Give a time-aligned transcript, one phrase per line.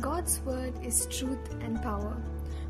[0.00, 2.14] God's Word is truth and power.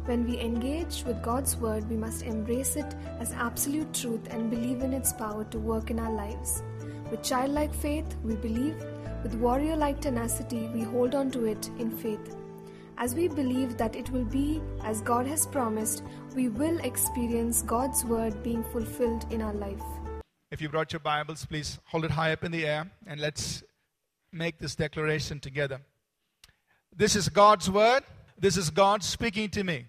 [0.04, 4.83] When we engage with God's Word, we must embrace it as absolute truth and believe
[4.83, 6.62] in its power to work in our lives.
[7.11, 8.77] With childlike faith, we believe.
[9.25, 12.37] With warrior like tenacity, we hold on to it in faith.
[12.96, 16.04] As we believe that it will be as God has promised,
[16.36, 19.82] we will experience God's Word being fulfilled in our life.
[20.52, 23.64] If you brought your Bibles, please hold it high up in the air and let's
[24.32, 25.80] make this declaration together.
[26.97, 28.03] This is God's Word.
[28.39, 29.87] This is God speaking to me.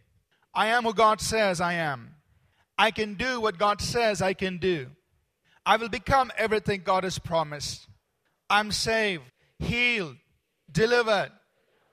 [0.53, 2.15] I am who God says I am.
[2.77, 4.87] I can do what God says I can do.
[5.65, 7.87] I will become everything God has promised.
[8.49, 9.23] I'm saved,
[9.59, 10.15] healed,
[10.71, 11.31] delivered,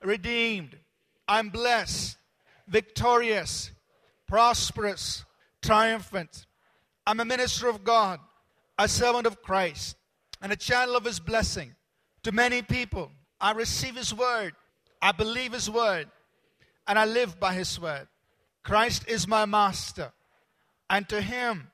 [0.02, 0.76] redeemed.
[1.26, 2.16] I'm blessed,
[2.68, 3.70] victorious,
[4.28, 5.24] prosperous,
[5.62, 6.46] triumphant.
[7.06, 8.20] I'm a minister of God,
[8.78, 9.96] a servant of Christ,
[10.40, 11.74] and a channel of His blessing
[12.22, 13.10] to many people.
[13.40, 14.52] I receive His word,
[15.04, 16.08] I believe His word,
[16.86, 18.08] and I live by His word.
[18.62, 20.12] Christ is my master,
[20.88, 21.70] and to Him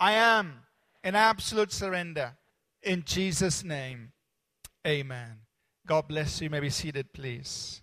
[0.00, 0.64] I am
[1.04, 2.32] in absolute surrender.
[2.82, 4.10] In Jesus' name,
[4.84, 5.28] amen.
[5.86, 6.46] God bless you.
[6.46, 7.82] you may be seated, please.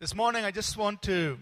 [0.00, 1.38] This morning, I just want to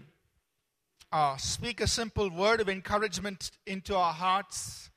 [1.11, 4.91] uh, speak a simple word of encouragement into our hearts.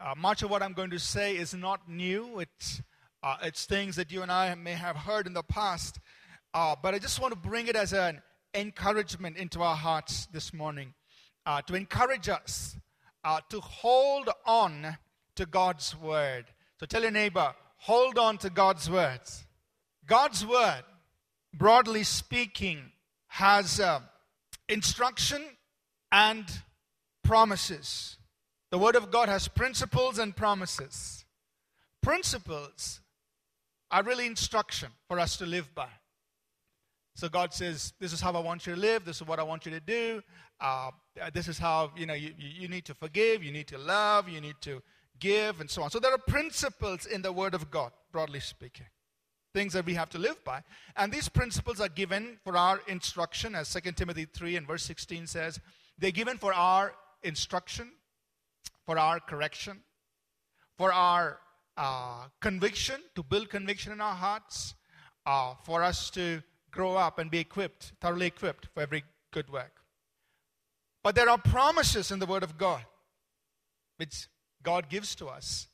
[0.00, 2.80] Uh, much of what I'm going to say is not new, it's,
[3.22, 6.00] uh, it's things that you and I may have heard in the past.
[6.54, 8.22] Uh, but I just want to bring it as an
[8.54, 10.94] encouragement into our hearts this morning
[11.44, 12.76] uh, to encourage us
[13.24, 14.96] uh, to hold on
[15.34, 16.44] to God's word.
[16.78, 19.44] So tell your neighbor, hold on to God's words.
[20.06, 20.84] God's word,
[21.52, 22.92] broadly speaking,
[23.26, 23.98] has uh,
[24.68, 25.42] instruction
[26.12, 26.44] and
[27.24, 28.16] promises.
[28.70, 31.24] The word of God has principles and promises.
[32.00, 33.00] Principles
[33.90, 35.88] are really instruction for us to live by.
[37.14, 39.04] So God says, This is how I want you to live.
[39.04, 40.22] This is what I want you to do.
[40.60, 40.90] Uh,
[41.32, 44.40] this is how, you know, you, you need to forgive, you need to love, you
[44.40, 44.82] need to
[45.20, 45.90] give, and so on.
[45.90, 48.86] So there are principles in the Word of God, broadly speaking.
[49.52, 50.62] Things that we have to live by.
[50.96, 55.28] And these principles are given for our instruction, as 2 Timothy 3 and verse 16
[55.28, 55.60] says.
[55.96, 57.92] They're given for our instruction,
[58.84, 59.80] for our correction,
[60.76, 61.38] for our
[61.76, 64.74] uh, conviction, to build conviction in our hearts,
[65.24, 66.42] uh, for us to
[66.74, 69.80] grow up and be equipped, thoroughly equipped for every good work.
[71.02, 72.84] But there are promises in the Word of God
[73.96, 74.28] which
[74.62, 75.68] God gives to us.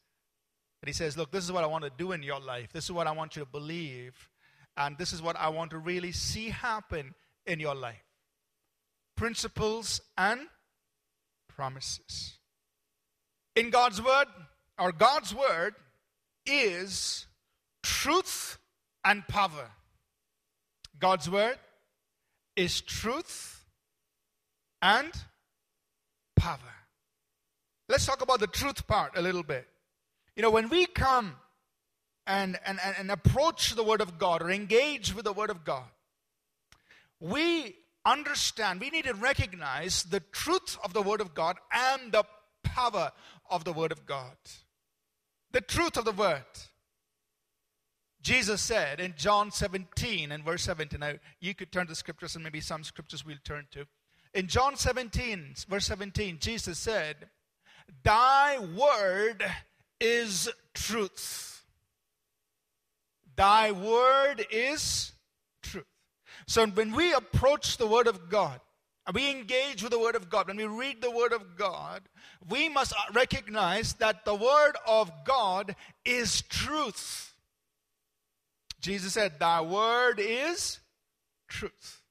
[0.83, 2.73] And He says, Look, this is what I want to do in your life.
[2.73, 4.29] This is what I want you to believe.
[4.77, 7.15] And this is what I want to really see happen
[7.47, 8.05] in your life.
[9.17, 10.41] Principles and
[11.49, 12.39] promises.
[13.57, 14.27] In God's Word,
[14.79, 15.75] or God's Word
[16.47, 17.27] is
[17.83, 18.59] truth
[19.05, 19.71] and power.
[21.01, 21.57] God's word
[22.57, 23.65] is truth
[24.83, 25.11] and
[26.37, 26.59] power.
[27.89, 29.67] Let's talk about the truth part a little bit.
[30.37, 31.37] You know, when we come
[32.27, 35.89] and, and, and approach the Word of God or engage with the Word of God,
[37.19, 37.75] we
[38.05, 42.25] understand, we need to recognize the truth of the Word of God and the
[42.63, 43.11] power
[43.51, 44.37] of the Word of God.
[45.53, 46.45] The truth of the Word.
[48.23, 52.45] Jesus said in John 17 and verse 17, now you could turn to scriptures and
[52.45, 53.87] maybe some scriptures we'll turn to.
[54.35, 57.17] In John 17, verse 17, Jesus said,
[58.03, 59.45] Thy word
[60.01, 61.65] is truth.
[63.37, 65.13] Thy word is
[65.63, 65.85] truth.
[66.47, 68.61] So when we approach the word of God,
[69.13, 72.03] we engage with the Word of God, when we read the Word of God,
[72.49, 77.30] we must recognize that the Word of God is truth.
[78.81, 80.81] Jesus said, Thy word is
[81.49, 82.03] truth.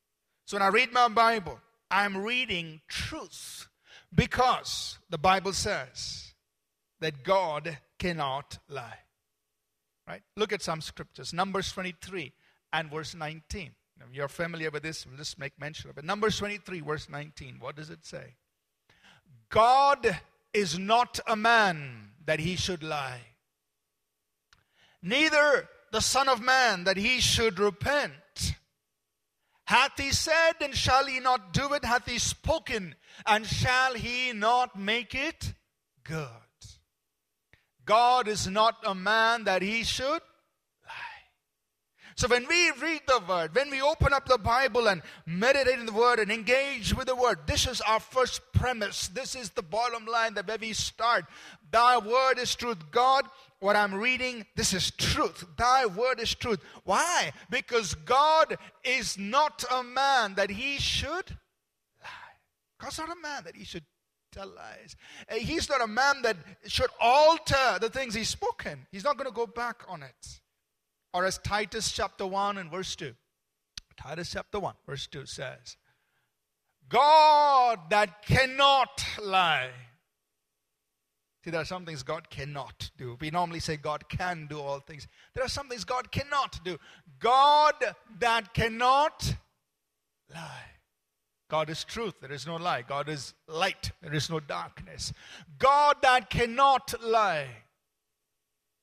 [0.46, 1.60] So when I read my Bible,
[1.92, 3.68] I'm reading truth
[4.14, 6.34] because the Bible says
[7.00, 9.00] that God cannot lie.
[10.08, 10.22] Right?
[10.36, 11.34] Look at some scriptures.
[11.34, 12.34] Numbers 23
[12.74, 13.72] and verse 19.
[14.12, 16.06] you're familiar with this, we'll just make mention of it.
[16.06, 17.58] Numbers 23, verse 19.
[17.60, 18.36] What does it say?
[19.50, 20.20] God
[20.54, 23.22] is not a man that he should lie,
[25.02, 28.14] neither the Son of Man that he should repent?
[29.70, 31.86] Hath he said, and shall he not do it?
[31.86, 32.96] Hath he spoken,
[33.28, 35.54] and shall he not make it
[36.04, 36.28] good?
[37.86, 40.22] God is not a man that he should
[40.86, 41.24] lie.
[42.16, 45.86] so when we read the word, when we open up the Bible and meditate in
[45.86, 49.08] the word and engage with the word, this is our first premise.
[49.08, 51.26] This is the bottom line that where we start.
[51.72, 52.78] Thy word is truth.
[52.92, 53.26] God
[53.60, 55.46] what I'm reading, this is truth.
[55.58, 56.60] Thy word is truth.
[56.84, 57.32] Why?
[57.50, 61.38] Because God is not a man that he should
[62.02, 62.38] lie.
[62.80, 63.84] God's not a man that he should
[64.32, 64.96] tell lies.
[65.30, 68.88] Uh, he's not a man that should alter the things he's spoken.
[68.92, 70.40] He's not going to go back on it.
[71.14, 73.14] Or as Titus chapter 1 and verse 2.
[73.98, 75.76] Titus chapter 1, verse 2 says,
[76.88, 79.72] God that cannot lie.
[81.50, 83.18] There are some things God cannot do.
[83.20, 85.08] We normally say God can do all things.
[85.34, 86.78] There are some things God cannot do.
[87.20, 87.76] God
[88.20, 89.36] that cannot
[90.34, 90.66] lie.
[91.50, 92.84] God is truth, there is no lie.
[92.84, 95.12] God is light, there is no darkness.
[95.58, 97.48] God that cannot lie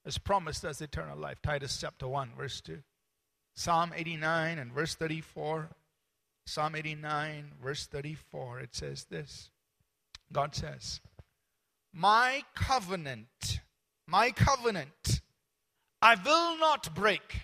[0.05, 1.39] has promised us eternal life.
[1.43, 2.83] Titus chapter 1, verse 2.
[3.55, 5.71] Psalm 89 and verse 34.
[6.47, 9.51] Psalm 89, verse 34, it says this
[10.33, 11.01] God says,
[11.99, 13.61] My covenant,
[14.07, 15.23] my covenant,
[16.03, 17.41] I will not break,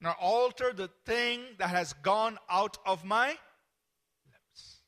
[0.00, 4.80] nor alter the thing that has gone out of my lips.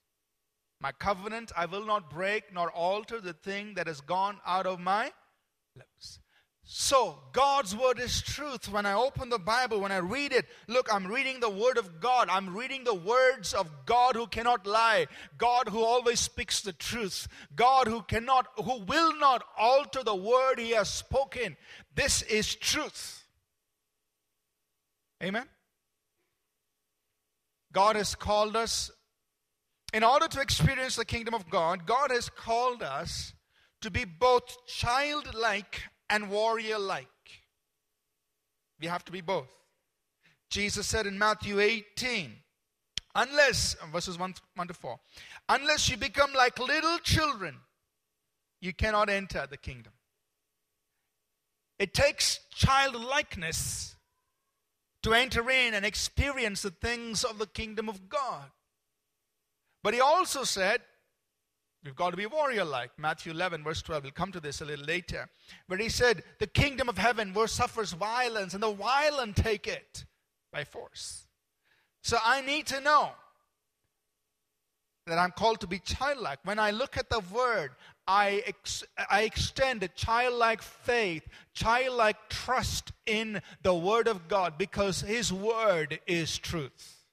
[0.81, 4.81] my covenant I will not break nor alter the thing that has gone out of
[4.81, 5.13] my
[5.77, 6.19] lips.
[6.67, 8.71] So, God's word is truth.
[8.71, 12.01] When I open the Bible, when I read it, look, I'm reading the word of
[12.01, 12.29] God.
[12.31, 15.07] I'm reading the words of God who cannot lie,
[15.37, 20.59] God who always speaks the truth, God who cannot, who will not alter the word
[20.59, 21.57] he has spoken.
[21.95, 23.25] This is truth.
[25.23, 25.47] Amen.
[27.73, 28.91] God has called us
[29.93, 33.33] in order to experience the kingdom of God, God has called us
[33.81, 37.09] to be both childlike and warrior like.
[38.81, 39.49] We have to be both.
[40.51, 42.33] Jesus said in Matthew 18,
[43.15, 44.99] unless, uh, verses 1, 1 to 4,
[45.49, 47.57] unless you become like little children,
[48.61, 49.93] you cannot enter the kingdom.
[51.79, 53.97] It takes childlikeness
[55.03, 58.51] to enter in and experience the things of the kingdom of God.
[59.83, 60.81] But he also said,
[61.85, 62.91] We've got to be warrior like.
[62.99, 64.05] Matthew 11, verse 12.
[64.05, 65.29] We'll come to this a little later.
[65.67, 70.07] Where he said, The kingdom of heaven where suffers violence, and the violent take it
[70.51, 71.27] by force.
[72.03, 73.11] So I need to know
[75.07, 76.39] that I'm called to be childlike.
[76.45, 77.73] When I look at the word,
[78.07, 85.03] I, ex- I extend a childlike faith, childlike trust in the word of God because
[85.03, 87.05] his word is truth.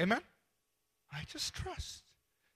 [0.00, 0.22] Amen?
[1.12, 2.03] I just trust.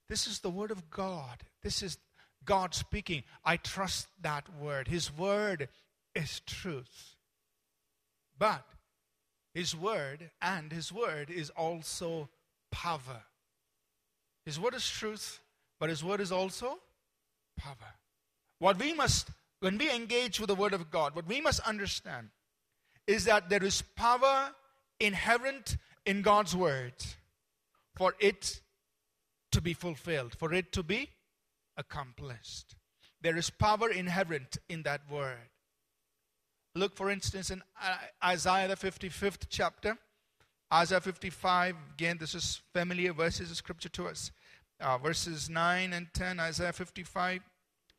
[0.08, 1.42] This is the word of God.
[1.62, 1.98] This is
[2.44, 3.24] God speaking.
[3.44, 4.88] I trust that word.
[4.88, 5.68] His word
[6.14, 7.16] is truth.
[8.38, 8.64] But
[9.54, 12.28] his word and his word is also
[12.70, 13.22] power.
[14.44, 15.40] His word is truth,
[15.78, 16.78] but his word is also
[17.56, 17.94] power.
[18.60, 19.28] What we must,
[19.60, 22.28] when we engage with the word of God, what we must understand
[23.06, 24.50] is that there is power
[25.00, 25.76] inherent
[26.06, 26.94] in God's word
[27.98, 28.60] for it
[29.52, 31.10] to be fulfilled, for it to be
[31.76, 32.76] accomplished.
[33.20, 35.50] There is power inherent in that word.
[36.74, 37.62] Look, for instance, in
[38.22, 39.98] Isaiah the 55th chapter,
[40.72, 44.30] Isaiah 55, again, this is familiar verses of scripture to us.
[44.80, 47.40] Uh, verses 9 and 10, Isaiah 55,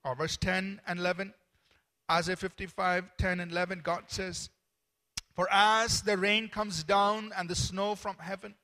[0.06, 1.34] or verse 10 and 11.
[2.10, 4.50] Isaiah 55, 10 and 11, God says,
[5.36, 8.56] For as the rain comes down and the snow from heaven,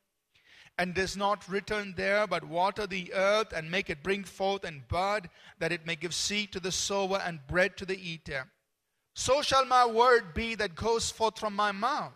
[0.78, 4.88] and does not return there, but water the earth and make it bring forth and
[4.88, 8.48] bud, that it may give seed to the sower and bread to the eater.
[9.14, 12.14] So shall my word be that goes forth from my mouth.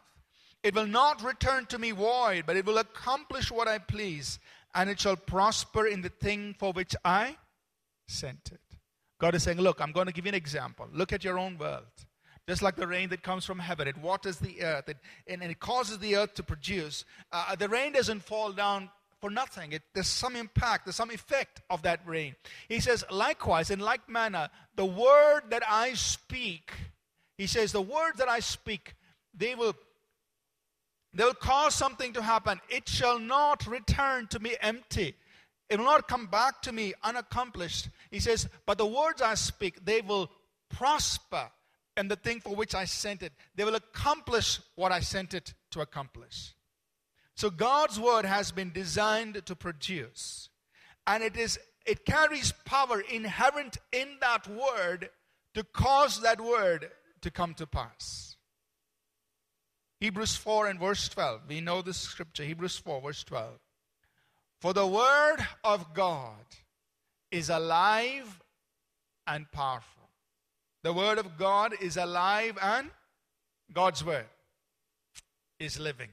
[0.61, 4.39] It will not return to me void, but it will accomplish what I please,
[4.75, 7.37] and it shall prosper in the thing for which I
[8.07, 8.59] sent it.
[9.19, 10.87] God is saying, Look, I'm going to give you an example.
[10.91, 11.85] Look at your own world.
[12.49, 15.51] Just like the rain that comes from heaven, it waters the earth it, and, and,
[15.51, 17.05] it causes the earth to produce.
[17.31, 18.89] Uh, the rain doesn't fall down
[19.21, 19.71] for nothing.
[19.71, 22.33] It, there's some impact, there's some effect of that rain.
[22.67, 26.71] He says, likewise, in like manner, the word that I speak,
[27.37, 28.95] he says, the words that I speak,
[29.31, 29.75] they will
[31.13, 32.59] they will cause something to happen.
[32.67, 35.15] It shall not return to me empty.
[35.69, 37.89] It will not come back to me unaccomplished.
[38.09, 40.31] He says, but the words I speak, they will
[40.69, 41.51] prosper
[41.99, 43.33] and the thing for which I sent it.
[43.55, 46.55] They will accomplish what I sent it to accomplish.
[47.35, 50.47] So God's word has been designed to produce.
[51.05, 55.09] And it is it carries power inherent in that word
[55.55, 56.89] to cause that word
[57.21, 58.37] to come to pass.
[59.99, 61.41] Hebrews 4 and verse 12.
[61.49, 63.59] We know this scripture, Hebrews 4, verse 12.
[64.61, 66.45] For the word of God
[67.31, 68.39] is alive
[69.27, 69.98] and powerful
[70.83, 72.89] The Word of God is alive and
[73.73, 74.25] God's Word
[75.59, 76.09] is living.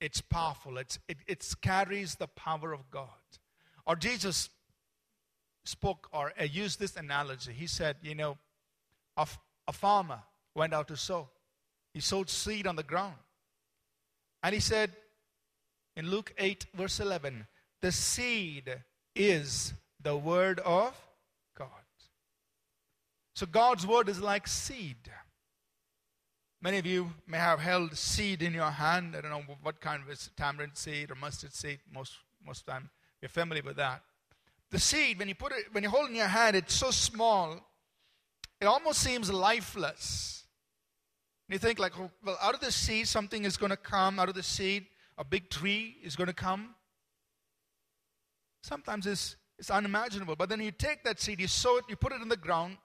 [0.00, 0.78] It's powerful.
[0.78, 3.08] It's, it, it carries the power of God.
[3.86, 4.50] Or Jesus
[5.64, 7.52] spoke or uh, used this analogy.
[7.52, 8.36] He said, you know,
[9.16, 9.26] a,
[9.68, 10.20] a farmer
[10.54, 11.28] went out to sow.
[11.94, 13.14] He sowed seed on the ground.
[14.42, 14.90] And he said
[15.96, 17.46] in Luke 8, verse 11,
[17.80, 18.76] the seed
[19.14, 19.72] is
[20.02, 20.94] the word of.
[23.36, 24.96] So God's word is like seed.
[26.62, 29.14] Many of you may have held seed in your hand.
[29.14, 31.80] I don't know what kind of tamarind seed or mustard seed.
[31.92, 32.90] Most most of the time
[33.20, 34.00] you're familiar with that.
[34.70, 36.90] The seed, when you put it, when you hold it in your hand, it's so
[36.90, 37.60] small,
[38.58, 40.44] it almost seems lifeless.
[41.46, 44.18] And you think like, oh, well, out of the seed, something is going to come.
[44.18, 44.86] Out of the seed,
[45.18, 46.74] a big tree is going to come.
[48.62, 50.36] Sometimes it's, it's unimaginable.
[50.36, 52.78] But then you take that seed, you sow it, you put it in the ground,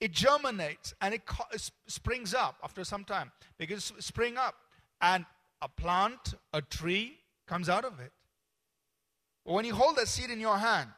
[0.00, 1.22] it germinates and it
[1.86, 3.32] springs up after some time.
[3.58, 4.54] Because spring up
[5.00, 5.24] and
[5.60, 8.12] a plant, a tree comes out of it.
[9.44, 10.90] When you hold that seed in your hand,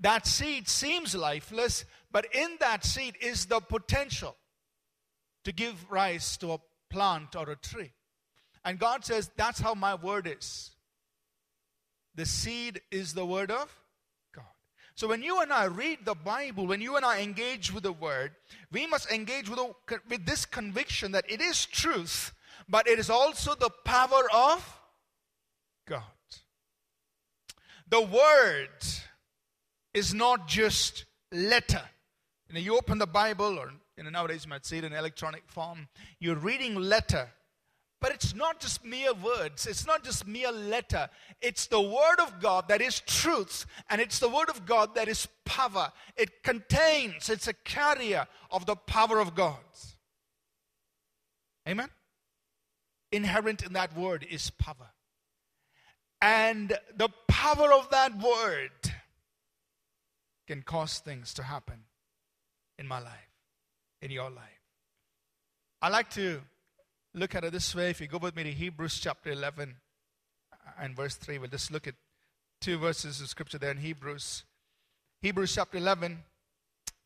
[0.00, 4.36] that seed seems lifeless, but in that seed is the potential
[5.44, 6.58] to give rise to a
[6.90, 7.92] plant or a tree.
[8.64, 10.70] And God says, That's how my word is.
[12.14, 13.74] The seed is the word of.
[14.94, 17.92] So when you and I read the Bible, when you and I engage with the
[17.92, 18.32] word,
[18.70, 19.72] we must engage with, a,
[20.08, 22.32] with this conviction that it is truth,
[22.68, 24.80] but it is also the power of
[25.86, 26.02] God.
[27.88, 28.68] The word
[29.94, 31.82] is not just letter.
[32.48, 34.92] You know, you open the Bible, or you know, nowadays you might see it in
[34.92, 35.88] electronic form.
[36.20, 37.28] You're reading letter,
[38.00, 39.66] but it's not just mere words.
[39.66, 41.08] It's not just mere letter.
[41.42, 45.08] It's the Word of God that is truth, and it's the Word of God that
[45.08, 45.92] is power.
[46.16, 49.58] It contains, it's a carrier of the power of God.
[51.68, 51.90] Amen?
[53.12, 54.90] Inherent in that word is power.
[56.22, 58.70] And the power of that word
[60.46, 61.84] can cause things to happen
[62.78, 63.30] in my life,
[64.02, 64.44] in your life.
[65.82, 66.40] I like to
[67.14, 67.90] look at it this way.
[67.90, 69.76] If you go with me to Hebrews chapter 11
[70.80, 71.94] and verse 3, we'll just look at
[72.60, 74.44] two verses of scripture there in Hebrews.
[75.22, 76.18] Hebrews chapter 11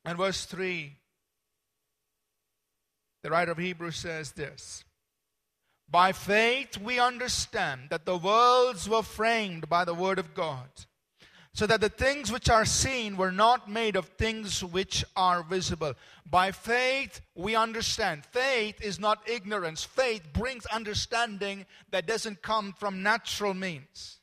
[0.05, 0.97] and verse 3.
[3.23, 4.85] The writer of Hebrews says this
[5.91, 10.69] By faith we understand that the worlds were framed by the word of God
[11.55, 15.95] so that the things which are seen were not made of things which are visible.
[16.29, 18.27] By faith, we understand.
[18.27, 19.85] Faith is not ignorance.
[19.85, 24.19] Faith brings understanding that doesn't come from natural means.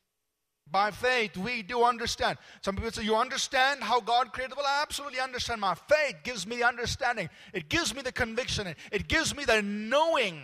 [0.69, 2.38] By faith, we do understand.
[2.61, 4.55] Some people say, You understand how God created?
[4.57, 5.61] Well, I absolutely understand.
[5.61, 9.61] My faith gives me the understanding, it gives me the conviction, it gives me the
[9.61, 10.41] knowing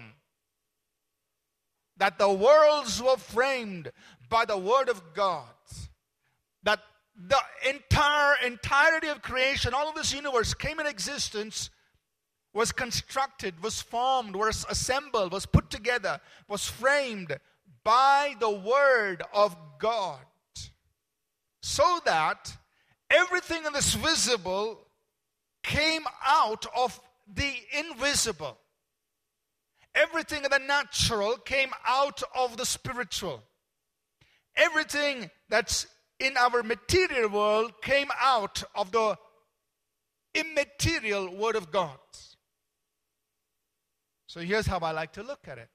[1.98, 3.92] that the worlds were framed
[4.30, 5.48] by the Word of God
[6.68, 6.82] that
[7.16, 11.70] the entire entirety of creation, all of this universe came in existence,
[12.54, 16.20] was constructed, was formed, was assembled, was put together,
[16.50, 17.38] was framed
[17.86, 20.20] by the word of God.
[21.62, 22.58] So that
[23.10, 24.90] everything in this visible
[25.64, 27.00] came out of
[27.34, 28.58] the invisible.
[29.96, 33.42] Everything in the natural came out of the spiritual.
[34.58, 35.88] Everything that's
[36.20, 39.18] in our material world came out of the
[40.34, 41.98] immaterial Word of God.
[44.28, 45.70] So here's how I like to look at it.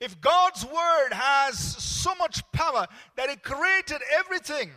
[0.00, 4.70] If God's Word has so much power that it created everything,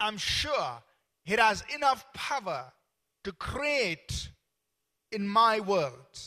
[0.00, 0.82] I'm sure
[1.26, 2.72] it has enough power
[3.24, 4.30] to create
[5.12, 6.18] in my world,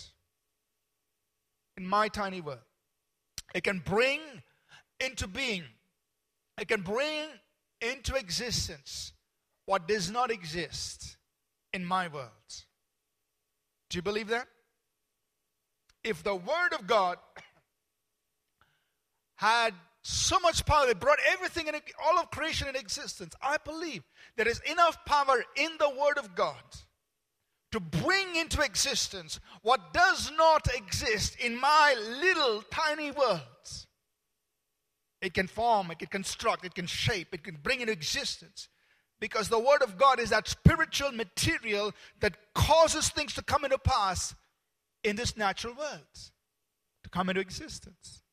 [1.78, 2.60] in my tiny world.
[3.56, 4.20] It can bring
[5.00, 5.64] into being
[6.60, 7.28] it can bring
[7.82, 9.14] into existence
[9.66, 11.18] what does not exist
[11.74, 12.30] in my world.
[13.90, 14.48] Do you believe that?
[16.04, 17.18] If the Word of God
[19.36, 23.36] had so much power, it brought everything in all of creation in existence.
[23.42, 24.04] I believe
[24.36, 26.56] there is enough power in the Word of God
[27.72, 33.42] to bring into existence what does not exist in my little tiny world.
[35.22, 38.70] It can form, it can construct, it can shape, it can bring into existence.
[39.20, 43.78] Because the Word of God is that spiritual material that causes things to come into
[43.78, 44.34] pass
[45.04, 46.32] in this natural world,
[47.04, 48.24] to come into existence.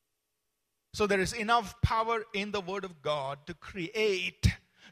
[0.95, 4.49] So there is enough power in the Word of God to create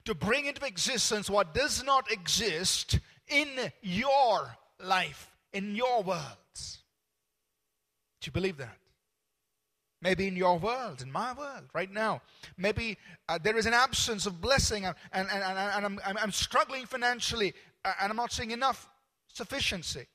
[0.07, 2.99] to bring into existence what does not exist
[3.29, 3.49] in
[3.83, 6.83] your life, in your worlds.
[8.21, 8.79] Do you believe that?
[10.07, 12.23] Maybe in your world, in my world, right now.
[12.57, 12.97] Maybe
[13.29, 16.87] uh, there is an absence of blessing and, and, and, and I'm, I'm, I'm struggling
[16.87, 18.89] financially uh, and I'm not seeing enough
[19.27, 20.07] sufficiency.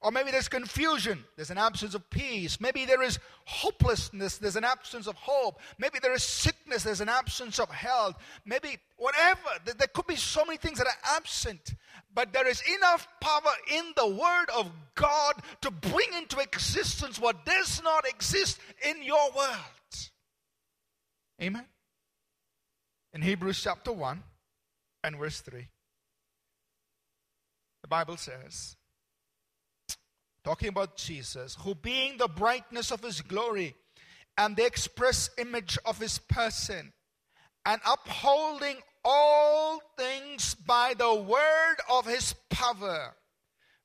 [0.00, 2.60] Or maybe there's confusion, there's an absence of peace.
[2.60, 5.60] Maybe there is hopelessness, there's an absence of hope.
[5.78, 8.16] Maybe there is sickness, there's an absence of health.
[8.44, 9.40] Maybe whatever.
[9.64, 11.74] There could be so many things that are absent.
[12.14, 17.44] But there is enough power in the Word of God to bring into existence what
[17.44, 20.10] does not exist in your world.
[21.40, 21.66] Amen.
[23.12, 24.22] In Hebrews chapter 1
[25.04, 25.68] and verse 3,
[27.82, 28.76] the Bible says,
[30.46, 33.74] talking about Jesus, who being the brightness of his glory
[34.38, 36.92] and the express image of his person,
[37.64, 43.16] and upholding all things by the word of his power,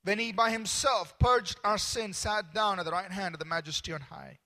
[0.04, 3.46] when he by himself purged our sins, sat down at the right hand of the
[3.46, 4.38] majesty on high.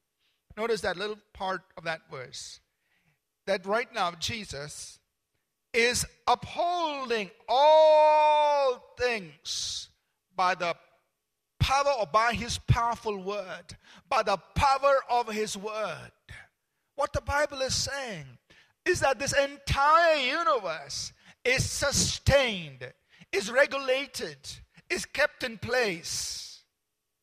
[0.56, 2.62] Notice that little part of that verse.
[3.46, 5.00] That right now, Jesus
[5.74, 9.90] is upholding all things
[10.34, 10.78] by the
[11.66, 13.76] power or by his powerful word,
[14.08, 16.12] by the power of his word.
[16.96, 18.26] What the Bible is saying
[18.86, 21.12] is that this entire universe
[21.44, 22.94] is sustained,
[23.32, 24.38] is regulated,
[24.92, 26.62] is kept in place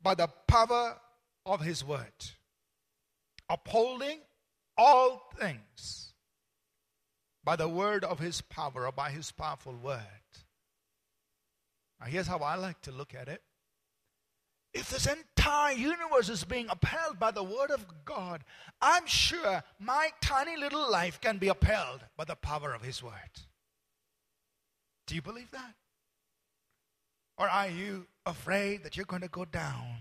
[0.02, 0.96] by the power
[1.46, 2.12] of his word,
[3.48, 4.18] upholding
[4.76, 6.14] all things
[7.44, 10.00] by the word of his power or by his powerful word.
[12.00, 13.40] Now, here's how I like to look at it
[14.74, 18.42] if this entire universe is being upheld by the Word of God,
[18.80, 23.12] I'm sure my tiny little life can be upheld by the power of His Word.
[25.06, 25.74] Do you believe that?
[27.36, 29.96] Or are you afraid that you're going to go down?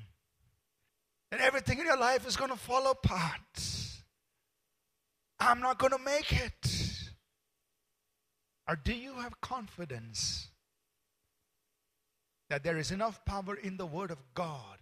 [1.32, 3.40] That everything in your life is going to fall apart?
[5.40, 7.10] I'm not going to make it.
[8.70, 10.51] Or do you have confidence
[12.52, 14.78] that there is enough power in the Word of God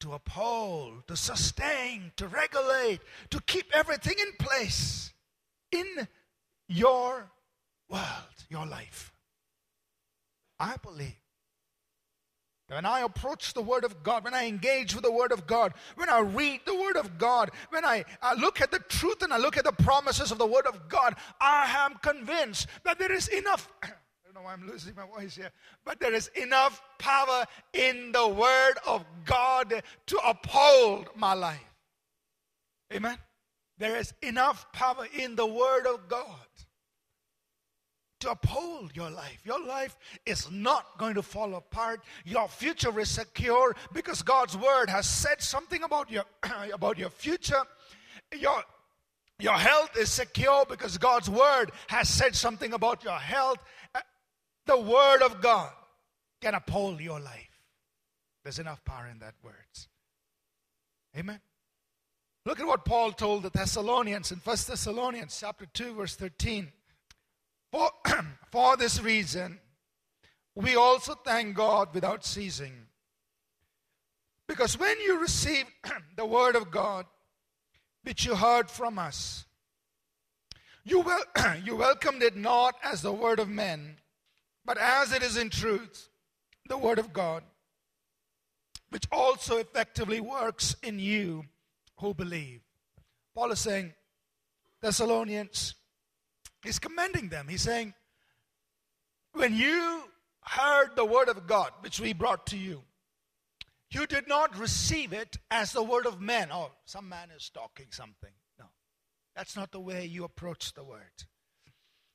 [0.00, 2.98] to uphold, to sustain, to regulate,
[3.30, 5.12] to keep everything in place
[5.70, 6.08] in
[6.66, 7.30] your
[7.88, 9.12] world, your life.
[10.58, 11.14] I believe
[12.68, 15.46] that when I approach the Word of God, when I engage with the Word of
[15.46, 19.22] God, when I read the Word of God, when I, I look at the truth
[19.22, 22.98] and I look at the promises of the Word of God, I am convinced that
[22.98, 23.68] there is enough
[24.36, 25.50] know why I'm losing my voice here,
[25.84, 31.58] but there is enough power in the Word of God to uphold my life.
[32.92, 33.16] Amen?
[33.78, 36.46] There is enough power in the Word of God
[38.20, 39.40] to uphold your life.
[39.44, 39.96] Your life
[40.26, 42.00] is not going to fall apart.
[42.24, 46.24] Your future is secure because God's word has said something about your
[46.72, 47.62] about your future.
[48.34, 48.62] Your
[49.38, 53.58] your health is secure because God's word has said something about your health.
[54.66, 55.72] The Word of God
[56.40, 57.60] can uphold your life.
[58.42, 59.88] There's enough power in that words.
[61.16, 61.40] Amen.
[62.44, 66.72] Look at what Paul told the Thessalonians in 1 Thessalonians chapter 2 verse 13.
[67.72, 67.90] For,
[68.52, 69.58] for this reason
[70.54, 72.86] we also thank God without ceasing.
[74.46, 75.70] Because when you received
[76.16, 77.06] the word of God
[78.04, 79.44] which you heard from us
[80.84, 83.96] you, wel- you welcomed it not as the word of men
[84.66, 86.08] but as it is in truth,
[86.68, 87.44] the Word of God,
[88.90, 91.44] which also effectively works in you
[91.98, 92.60] who believe.
[93.34, 93.94] Paul is saying,
[94.82, 95.74] Thessalonians,
[96.62, 97.46] he's commending them.
[97.48, 97.94] He's saying,
[99.32, 100.02] when you
[100.40, 102.82] heard the Word of God, which we brought to you,
[103.90, 106.48] you did not receive it as the word of men.
[106.52, 108.32] Oh, some man is talking something.
[108.58, 108.66] No,
[109.36, 111.24] that's not the way you approach the word.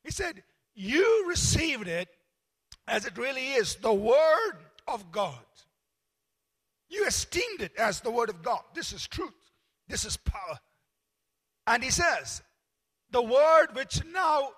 [0.04, 0.42] He said,
[0.74, 2.08] You received it
[2.86, 5.38] as it really is the Word of God.
[6.88, 8.60] You esteemed it as the Word of God.
[8.74, 9.32] This is truth,
[9.88, 10.58] this is power.
[11.66, 12.42] And he says,
[13.10, 14.50] the Word which now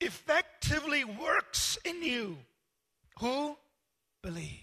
[0.00, 2.38] effectively works in you
[3.18, 3.56] who
[4.22, 4.60] believe.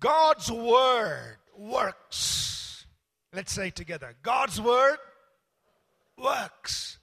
[0.00, 2.86] God's Word works.
[3.32, 4.98] Let's say together God's Word
[6.18, 6.98] works.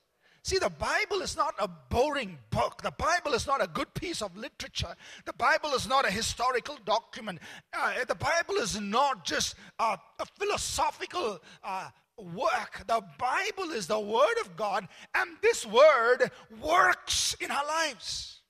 [0.50, 2.82] See, the Bible is not a boring book.
[2.82, 4.96] The Bible is not a good piece of literature.
[5.26, 7.38] The Bible is not a historical document.
[7.72, 10.00] Uh, the Bible is not just a
[10.40, 12.82] philosophical uh, work.
[12.88, 18.42] The Bible is the Word of God, and this Word works in our lives.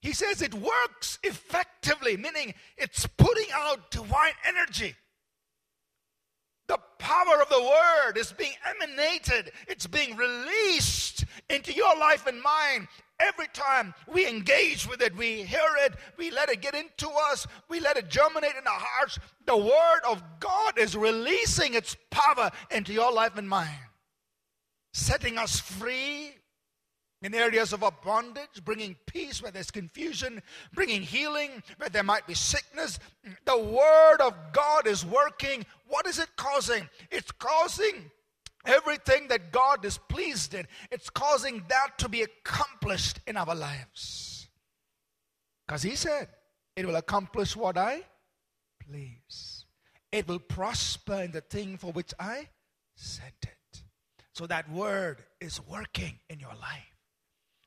[0.00, 4.94] He says it works effectively, meaning it's putting out divine energy.
[6.66, 12.40] The power of the Word is being emanated, it's being released into your life and
[12.40, 12.88] mine.
[13.20, 17.46] Every time we engage with it, we hear it, we let it get into us,
[17.68, 19.18] we let it germinate in our hearts.
[19.46, 23.68] The Word of God is releasing its power into your life and mine,
[24.92, 26.34] setting us free
[27.24, 30.42] in areas of bondage, bringing peace where there's confusion,
[30.74, 32.98] bringing healing where there might be sickness.
[33.46, 35.64] The Word of God is working.
[35.88, 36.86] What is it causing?
[37.10, 38.10] It's causing
[38.66, 44.46] everything that God is pleased in, it's causing that to be accomplished in our lives.
[45.66, 46.28] Because He said,
[46.76, 48.02] It will accomplish what I
[48.86, 49.64] please,
[50.12, 52.48] it will prosper in the thing for which I
[52.96, 53.82] sent it.
[54.32, 56.93] So that word is working in your life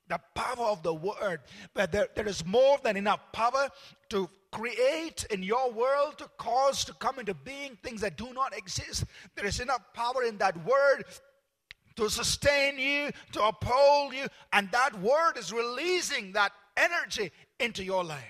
[0.10, 1.42] the power of the word,
[1.74, 3.70] but there, there is more than enough power
[4.10, 8.58] to create in your world, to cause to come into being things that do not
[8.58, 9.04] exist.
[9.36, 11.06] There is enough power in that word
[11.96, 18.04] to sustain you, to uphold you, and that word is releasing that energy into your
[18.04, 18.24] life.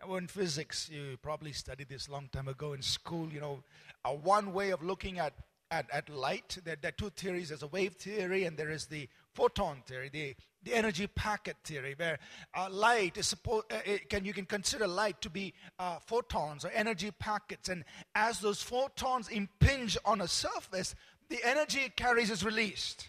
[0.00, 3.62] And in physics, you probably studied this long time ago in school, you know,
[4.04, 5.32] a one way of looking at
[5.70, 6.58] at, at light.
[6.64, 10.08] There, there, are two theories there's a wave theory, and there is the photon theory,
[10.08, 12.18] the, the energy packet theory, where
[12.54, 16.70] uh, light is supposed, uh, can, you can consider light to be uh, photons or
[16.70, 17.68] energy packets.
[17.68, 20.94] And as those photons impinge on a surface,
[21.28, 23.08] the energy it carries is released.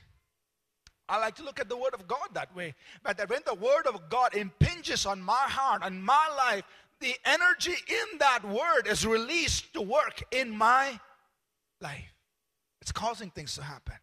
[1.07, 2.75] I like to look at the Word of God that way.
[3.01, 6.63] But that when the Word of God impinges on my heart and my life,
[6.99, 10.99] the energy in that Word is released to work in my
[11.79, 12.13] life.
[12.81, 13.95] It's causing things to happen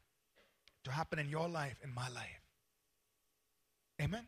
[0.85, 2.43] to happen in your life, in my life.
[4.01, 4.27] Amen.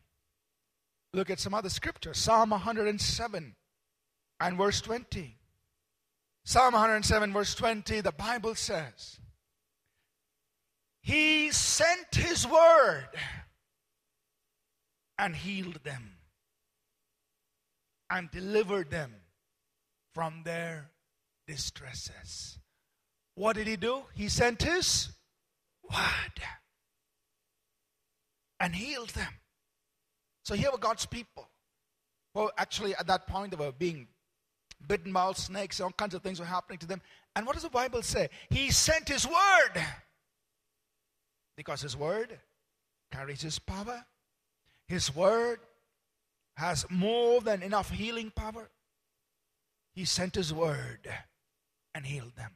[1.12, 3.54] Look at some other scripture Psalm 107
[4.40, 5.38] and verse 20.
[6.44, 9.18] Psalm 107, verse 20, the Bible says,
[11.02, 13.08] He sent His word
[15.18, 16.12] and healed them
[18.10, 19.12] and delivered them
[20.14, 20.90] from their
[21.48, 22.60] distresses.
[23.34, 24.02] What did He do?
[24.14, 25.15] He sent His
[25.90, 26.42] word
[28.60, 29.32] and healed them.
[30.44, 31.48] So here were God's people.
[32.34, 34.08] Well, actually, at that point, they were being
[34.86, 37.00] bitten by all snakes, all kinds of things were happening to them.
[37.34, 38.28] And what does the Bible say?
[38.50, 39.82] He sent His word.
[41.56, 42.38] Because His word
[43.10, 44.04] carries His power.
[44.88, 45.60] His word
[46.56, 48.70] has more than enough healing power.
[49.94, 51.08] He sent His word
[51.94, 52.52] and healed them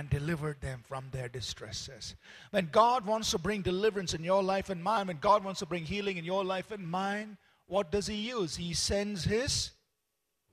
[0.00, 2.14] and delivered them from their distresses.
[2.52, 5.66] When God wants to bring deliverance in your life and mine, when God wants to
[5.66, 7.36] bring healing in your life and mine,
[7.66, 8.56] what does He use?
[8.56, 9.72] He sends His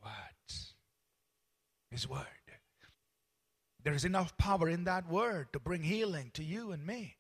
[0.04, 0.74] words.
[1.90, 2.26] His word.
[3.86, 7.16] There is enough power in that word to bring healing to you and me.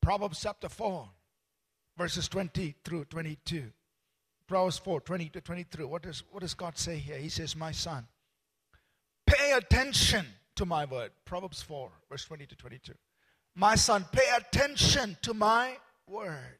[0.00, 1.08] Proverbs chapter 4,
[1.98, 3.72] verses 20 through 22.
[4.46, 5.84] Proverbs 4, 20 to 23.
[5.86, 7.16] What, is, what does God say here?
[7.16, 8.06] He says, My son,
[9.46, 11.12] Pay attention to my word.
[11.24, 12.94] Proverbs 4, verse 20 to 22.
[13.54, 15.76] My son, pay attention to my
[16.08, 16.58] word.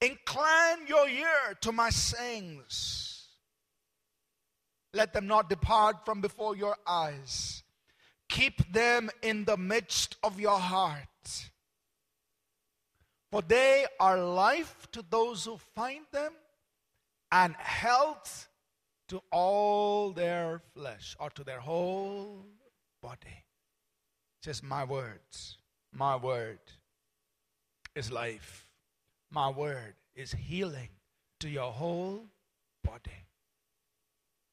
[0.00, 3.26] Incline your ear to my sayings.
[4.94, 7.64] Let them not depart from before your eyes.
[8.28, 11.50] Keep them in the midst of your heart.
[13.32, 16.34] For they are life to those who find them
[17.32, 18.46] and health
[19.08, 22.44] to all their flesh or to their whole
[23.02, 23.44] body.
[24.42, 25.58] Just my words.
[25.92, 26.58] My word
[27.94, 28.66] is life.
[29.30, 30.90] My word is healing
[31.40, 32.26] to your whole
[32.84, 33.26] body.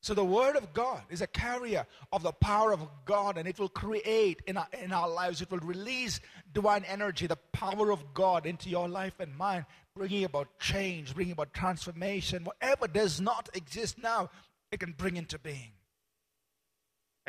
[0.04, 3.58] So the Word of God is a carrier of the power of God, and it
[3.58, 6.20] will create in our, in our lives, it will release
[6.52, 11.34] divine energy, the power of God into your life and mine, bringing about change, bringing
[11.34, 12.44] about transformation.
[12.44, 14.30] Whatever does not exist now,
[14.72, 15.74] it can bring into being.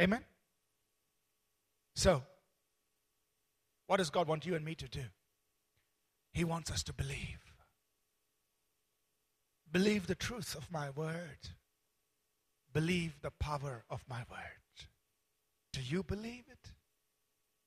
[0.01, 0.25] Amen?
[1.95, 2.23] So,
[3.87, 5.05] what does God want you and me to do?
[6.33, 7.41] He wants us to believe.
[9.71, 11.39] Believe the truth of my word
[12.75, 14.89] believe the power of my word.
[15.73, 16.73] Do you believe it?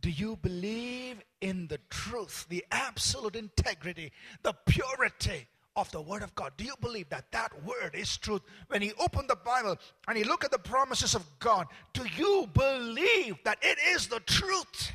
[0.02, 4.12] Do you believe in the truth, the absolute integrity,
[4.44, 6.54] the purity of the Word of God.
[6.58, 8.42] Do you believe that that Word is truth?
[8.68, 12.50] When you open the Bible and you look at the promises of God, do you
[12.52, 14.92] believe that it is the truth?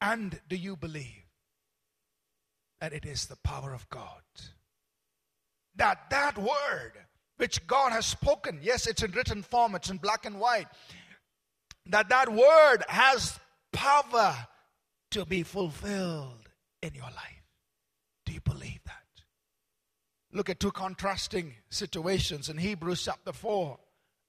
[0.00, 1.24] And do you believe
[2.80, 4.22] that it is the power of God?
[5.74, 6.92] That that Word
[7.36, 10.68] which God has spoken, yes, it's in written form, it's in black and white,
[11.88, 13.38] that that Word has
[13.72, 14.34] power
[15.12, 16.48] to be fulfilled
[16.82, 17.42] in your life.
[18.24, 19.02] Do you believe that?
[20.32, 23.78] Look at two contrasting situations in Hebrews chapter 4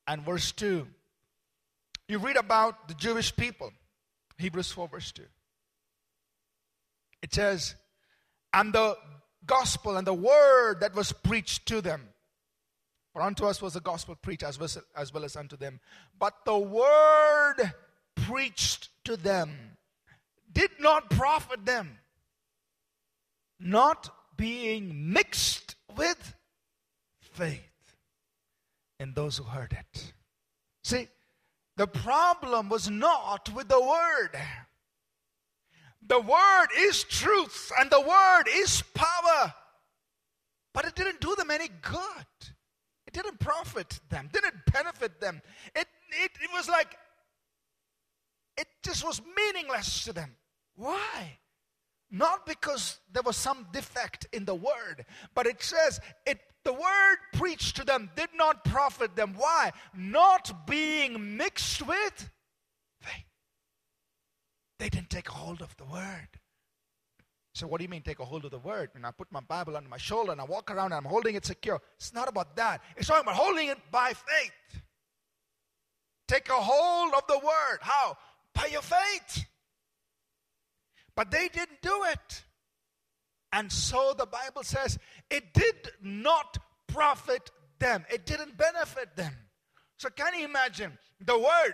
[0.07, 0.87] and verse 2.
[2.07, 3.71] You read about the Jewish people,
[4.37, 5.23] Hebrews 4, verse 2.
[7.23, 7.75] It says,
[8.53, 8.97] And the
[9.45, 12.07] gospel and the word that was preached to them,
[13.17, 15.79] for unto us was the gospel preached as well, as well as unto them.
[16.19, 17.73] But the word
[18.13, 19.57] preached to them
[20.53, 21.97] did not profit them,
[23.59, 26.35] not being mixed with
[27.19, 27.95] faith
[28.99, 30.13] in those who heard it.
[30.83, 31.07] See,
[31.75, 34.39] the problem was not with the word.
[36.07, 39.55] The word is truth and the word is power.
[40.71, 42.53] But it didn't do them any good.
[43.17, 45.41] Didn't profit them, didn't benefit them.
[45.75, 45.87] It,
[46.23, 46.95] it, it was like,
[48.55, 50.35] it just was meaningless to them.
[50.75, 51.39] Why?
[52.11, 55.03] Not because there was some defect in the word,
[55.33, 59.33] but it says it the word preached to them did not profit them.
[59.35, 59.71] Why?
[59.95, 62.29] Not being mixed with
[63.01, 63.25] faith.
[64.77, 66.27] They didn't take hold of the word.
[67.57, 68.91] So, what do you mean take a hold of the word?
[68.93, 71.33] And I put my Bible under my shoulder and I walk around and I'm holding
[71.33, 71.81] it secure.
[71.95, 72.81] It's not about that.
[72.95, 74.81] It's talking about holding it by faith.
[76.27, 77.79] Take a hold of the word.
[77.81, 78.15] How?
[78.53, 79.47] By your faith.
[81.15, 82.43] But they didn't do it.
[83.51, 84.99] And so the Bible says
[85.31, 89.33] it did not profit them, it didn't benefit them.
[89.97, 91.73] So, can you imagine the word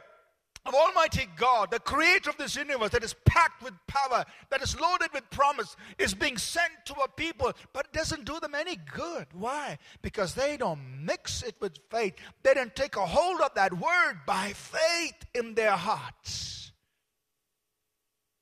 [0.65, 4.79] of Almighty God, the creator of this universe that is packed with power, that is
[4.79, 8.77] loaded with promise, is being sent to a people, but it doesn't do them any
[8.77, 9.27] good.
[9.33, 9.77] Why?
[10.01, 12.13] Because they don't mix it with faith.
[12.43, 16.71] They don't take a hold of that word by faith in their hearts.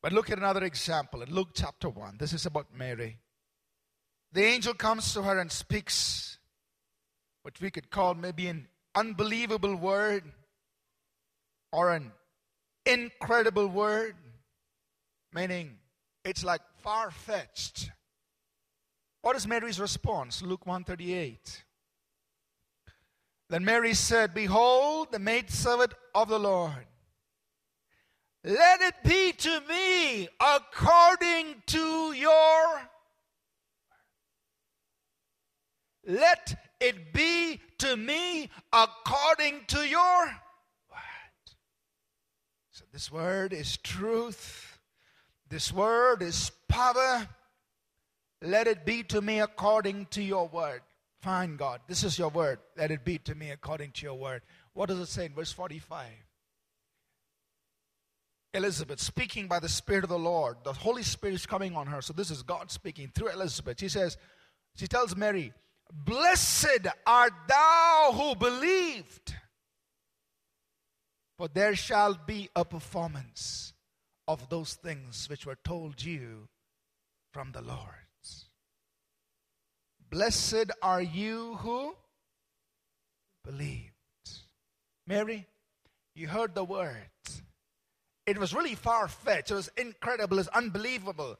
[0.01, 2.17] But look at another example in Luke chapter 1.
[2.19, 3.17] This is about Mary.
[4.33, 6.37] The angel comes to her and speaks
[7.41, 10.23] what we could call maybe an unbelievable word
[11.71, 12.11] or an
[12.85, 14.15] incredible word,
[15.33, 15.77] meaning
[16.25, 17.91] it's like far fetched.
[19.21, 20.41] What is Mary's response?
[20.41, 21.63] Luke 138.
[23.49, 26.85] Then Mary said, Behold, the maidservant of the Lord.
[28.43, 32.81] Let it be to me according to your
[36.05, 40.31] Let it be to me according to your.
[42.71, 44.79] So this word is truth.
[45.49, 47.27] This word is power.
[48.41, 50.81] Let it be to me according to your word.
[51.21, 51.81] Fine, God.
[51.87, 52.59] This is your word.
[52.77, 54.41] Let it be to me according to your word.
[54.73, 56.07] What does it say in verse 45?
[58.53, 60.57] Elizabeth, speaking by the Spirit of the Lord.
[60.63, 62.01] The Holy Spirit is coming on her.
[62.01, 63.79] So this is God speaking through Elizabeth.
[63.79, 64.17] She says,
[64.75, 65.53] she tells Mary,
[65.93, 69.35] Blessed art thou who believed,
[71.41, 73.73] for there shall be a performance
[74.27, 76.47] of those things which were told you
[77.33, 78.05] from the Lord.
[80.07, 81.95] Blessed are you who
[83.43, 83.89] believed.
[85.07, 85.47] Mary,
[86.13, 87.41] you heard the words
[88.25, 89.51] it was really far fetched.
[89.51, 90.39] It was incredible.
[90.39, 91.37] It's unbelievable.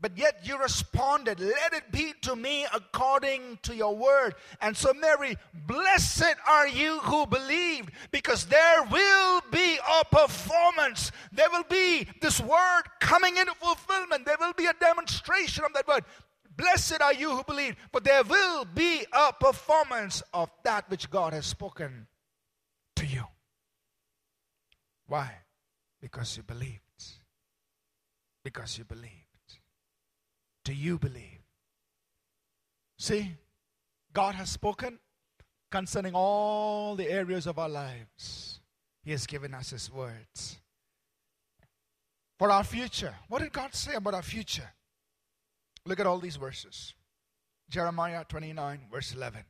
[0.00, 4.36] But yet you responded, Let it be to me according to your word.
[4.60, 11.10] And so, Mary, blessed are you who believed, because there will be a performance.
[11.32, 14.24] There will be this word coming into fulfillment.
[14.24, 16.04] There will be a demonstration of that word.
[16.56, 21.32] Blessed are you who believe, but there will be a performance of that which God
[21.32, 22.06] has spoken
[22.96, 23.24] to you.
[25.06, 25.30] Why?
[26.00, 26.82] Because you believed.
[28.44, 29.27] Because you believed.
[30.68, 31.40] Do you believe?
[32.98, 33.32] See,
[34.12, 34.98] God has spoken
[35.70, 38.60] concerning all the areas of our lives.
[39.02, 40.60] He has given us His words.
[42.38, 44.70] For our future, what did God say about our future?
[45.86, 46.92] Look at all these verses.
[47.70, 49.40] Jeremiah 29, verse 11.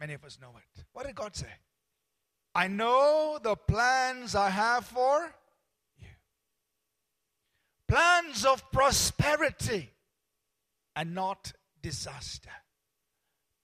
[0.00, 0.84] Many of us know it.
[0.92, 1.60] What did God say?
[2.56, 5.32] I know the plans I have for
[6.00, 6.08] you.
[7.86, 9.92] plans of prosperity
[10.96, 12.50] and not disaster.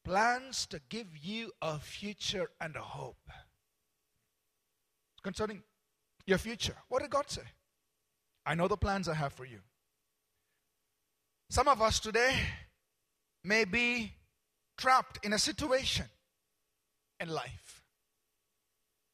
[0.05, 3.31] plans to give you a future and a hope.
[5.23, 5.63] Concerning
[6.27, 7.43] your future, what did God say?
[8.45, 9.61] I know the plans I have for you.
[11.51, 12.35] Some of us today
[13.45, 14.13] may be
[14.77, 16.07] trapped in a situation
[17.21, 17.83] in life.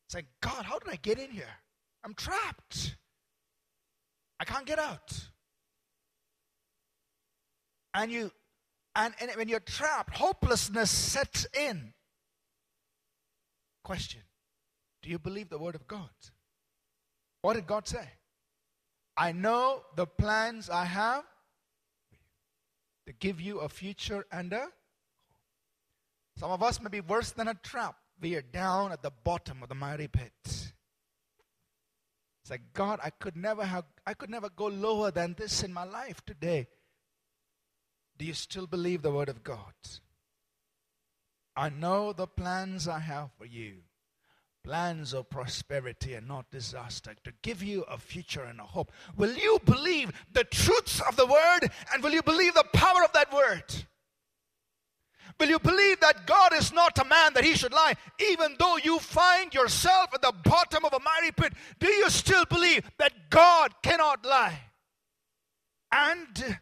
[0.09, 1.54] Saying, God, how did I get in here?
[2.02, 2.96] I'm trapped.
[4.40, 5.12] I can't get out.
[7.94, 8.31] And you
[8.94, 11.92] and, and when you're trapped, hopelessness sets in.
[13.85, 14.22] Question
[15.03, 16.11] Do you believe the word of God?
[17.42, 18.09] What did God say?
[19.16, 21.24] I know the plans I have
[23.07, 24.68] to give you a future and a
[26.38, 27.96] some of us may be worse than a trap.
[28.20, 30.33] We are down at the bottom of the mighty pit.
[30.44, 35.72] It's like God, I could never have I could never go lower than this in
[35.72, 36.68] my life today.
[38.18, 39.72] Do you still believe the word of God?
[41.57, 43.83] I know the plans I have for you
[44.68, 48.92] plans of prosperity and not disaster, to give you a future and a hope.
[49.16, 53.11] Will you believe the truths of the word and will you believe the power of
[53.14, 53.64] that word?
[55.40, 57.94] Will you believe that God is not a man that he should lie?
[58.31, 62.44] Even though you find yourself at the bottom of a miry pit, do you still
[62.44, 64.59] believe that God cannot lie?
[65.90, 66.59] And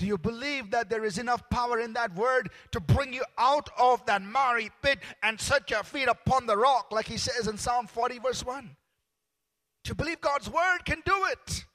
[0.00, 3.68] do you believe that there is enough power in that word to bring you out
[3.78, 7.58] of that miry pit and set your feet upon the rock, like he says in
[7.58, 8.64] Psalm 40, verse 1?
[9.84, 11.66] Do you believe God's word can do it?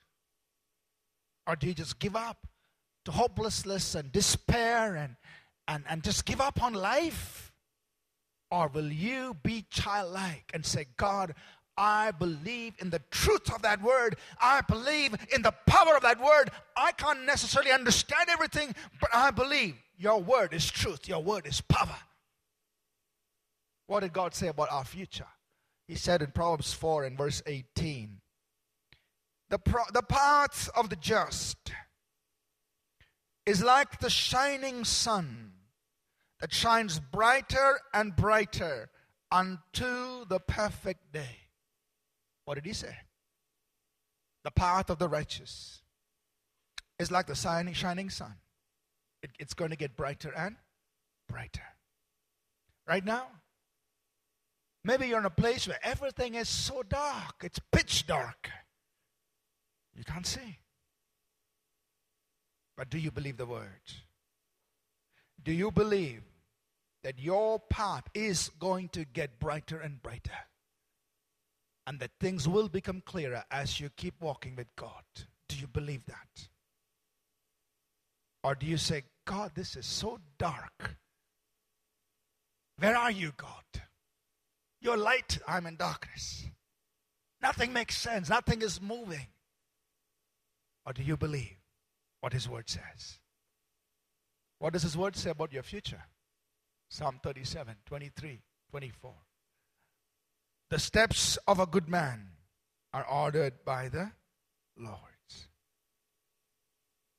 [1.45, 2.47] Or do you just give up
[3.05, 5.17] to hopelessness and despair and,
[5.67, 7.53] and, and just give up on life?
[8.49, 11.35] Or will you be childlike and say, God,
[11.77, 14.15] I believe in the truth of that word.
[14.39, 16.51] I believe in the power of that word.
[16.77, 21.61] I can't necessarily understand everything, but I believe your word is truth, your word is
[21.61, 21.97] power.
[23.87, 25.27] What did God say about our future?
[25.87, 28.21] He said in Proverbs 4 and verse 18
[29.49, 31.57] The, pro- the path of the just
[33.45, 35.51] is like the shining sun
[36.39, 38.89] that shines brighter and brighter
[39.31, 41.44] unto the perfect day.
[42.45, 42.95] What did he say?
[44.43, 45.81] The path of the righteous
[46.99, 48.35] is like the shining, sun.
[49.23, 50.55] It, it's going to get brighter and
[51.27, 51.63] brighter.
[52.87, 53.25] Right now,
[54.83, 58.51] maybe you're in a place where everything is so dark, it's pitch dark.
[59.95, 60.59] You can't see.
[62.77, 63.81] But do you believe the word?
[65.41, 66.21] Do you believe
[67.03, 70.31] that your path is going to get brighter and brighter?
[71.87, 75.03] And that things will become clearer as you keep walking with God.
[75.47, 76.47] Do you believe that?
[78.43, 80.97] Or do you say, God, this is so dark?
[82.77, 83.63] Where are you, God?
[84.81, 86.45] You're light, I'm in darkness.
[87.41, 89.27] Nothing makes sense, nothing is moving.
[90.85, 91.57] Or do you believe
[92.21, 93.19] what His Word says?
[94.59, 96.03] What does His Word say about your future?
[96.89, 99.13] Psalm 37, 23, 24.
[100.69, 102.29] The steps of a good man
[102.93, 104.11] are ordered by the
[104.77, 104.99] Lord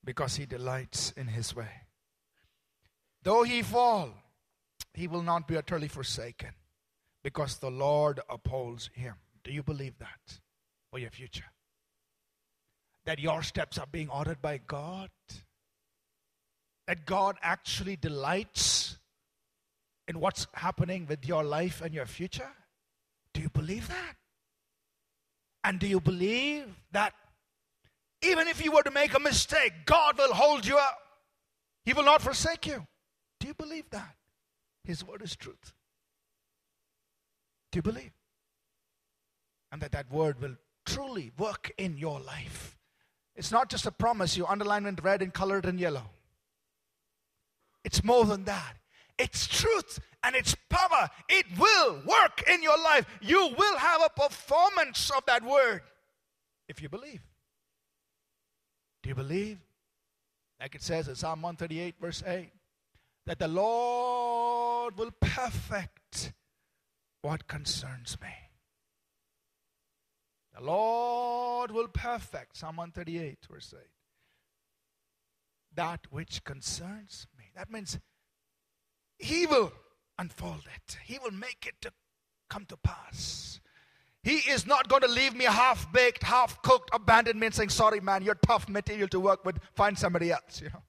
[0.07, 1.83] because he delights in his way.
[3.23, 4.15] Though he fall,
[4.95, 6.51] he will not be utterly forsaken
[7.23, 9.15] because the Lord upholds him.
[9.43, 10.41] Do you believe that
[10.91, 11.53] for your future?
[13.05, 15.11] That your steps are being ordered by God?
[16.87, 18.99] That God actually delights
[20.09, 22.53] in what's happening with your life and your future?
[23.37, 24.15] Do you believe that?
[25.63, 27.13] And do you believe that
[28.23, 30.97] even if you were to make a mistake, God will hold you up?
[31.85, 32.87] He will not forsake you.
[33.39, 34.15] Do you believe that?
[34.85, 35.75] His word is truth.
[37.73, 38.13] Do you believe?
[39.71, 42.75] And that that word will truly work in your life.
[43.35, 46.09] It's not just a promise you underline in red and colored in yellow.
[47.85, 48.79] It's more than that
[49.19, 51.09] its truth and its power.
[51.29, 53.07] It will work in your life.
[53.21, 55.83] You will have a performance of that word
[56.69, 57.23] if you believe.
[59.03, 59.59] Do you believe?
[60.61, 62.51] Like it says in Psalm 138, verse 8,
[63.27, 66.33] that the Lord will perfect
[67.23, 68.29] what concerns me.
[70.57, 73.83] The Lord will perfect, Psalm 138, verse 8,
[75.75, 77.45] that which concerns me.
[77.55, 77.99] That means
[79.19, 79.73] he will
[80.19, 81.93] unfold it, He will make it to
[82.49, 83.61] come to pass.
[84.23, 87.69] He is not going to leave me half baked, half cooked, abandoned me and saying,
[87.69, 89.59] Sorry, man, you're tough material to work with.
[89.75, 90.83] Find somebody else, you know.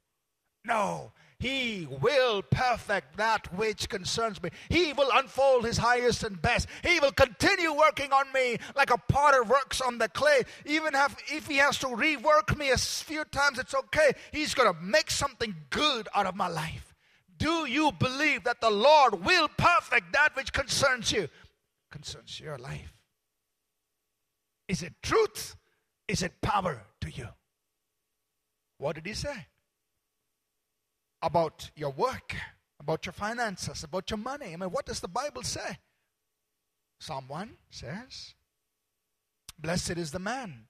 [0.66, 4.50] No, He will perfect that which concerns me.
[4.70, 6.68] He will unfold his highest and best.
[6.84, 10.42] He will continue working on me like a potter works on the clay.
[10.66, 10.94] Even
[11.32, 14.14] if he has to rework me a few times, it's okay.
[14.32, 16.87] He's going to make something good out of my life.
[17.38, 21.28] Do you believe that the Lord will perfect that which concerns you?
[21.92, 22.94] Concerns your life.
[24.68, 25.56] Is it truth?
[26.08, 27.28] Is it power to you?
[28.78, 29.48] What did he say?
[31.22, 32.36] About your work,
[32.80, 34.54] about your finances, about your money.
[34.54, 35.78] I mean, what does the Bible say?
[37.00, 38.34] Psalm 1 says,
[39.60, 40.68] Blessed is the man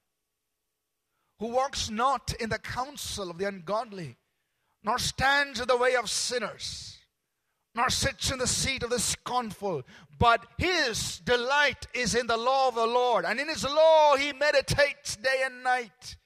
[1.40, 4.18] who walks not in the counsel of the ungodly,
[4.84, 6.98] nor stands in the way of sinners,
[7.76, 9.84] nor sits in the seat of the scornful,
[10.20, 14.34] but his delight is in the law of the Lord, and in his law he
[14.34, 16.18] meditates day and night.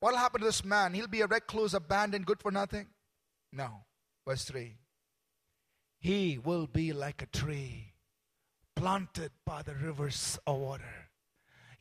[0.00, 0.94] What'll happen to this man?
[0.94, 2.88] He'll be a recluse, abandoned, good for nothing?
[3.52, 3.84] No.
[4.26, 4.76] Verse 3
[6.00, 7.94] He will be like a tree
[8.74, 11.01] planted by the rivers of water.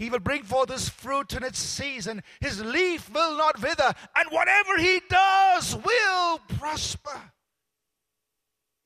[0.01, 2.23] He will bring forth his fruit in its season.
[2.39, 7.21] His leaf will not wither, and whatever he does will prosper.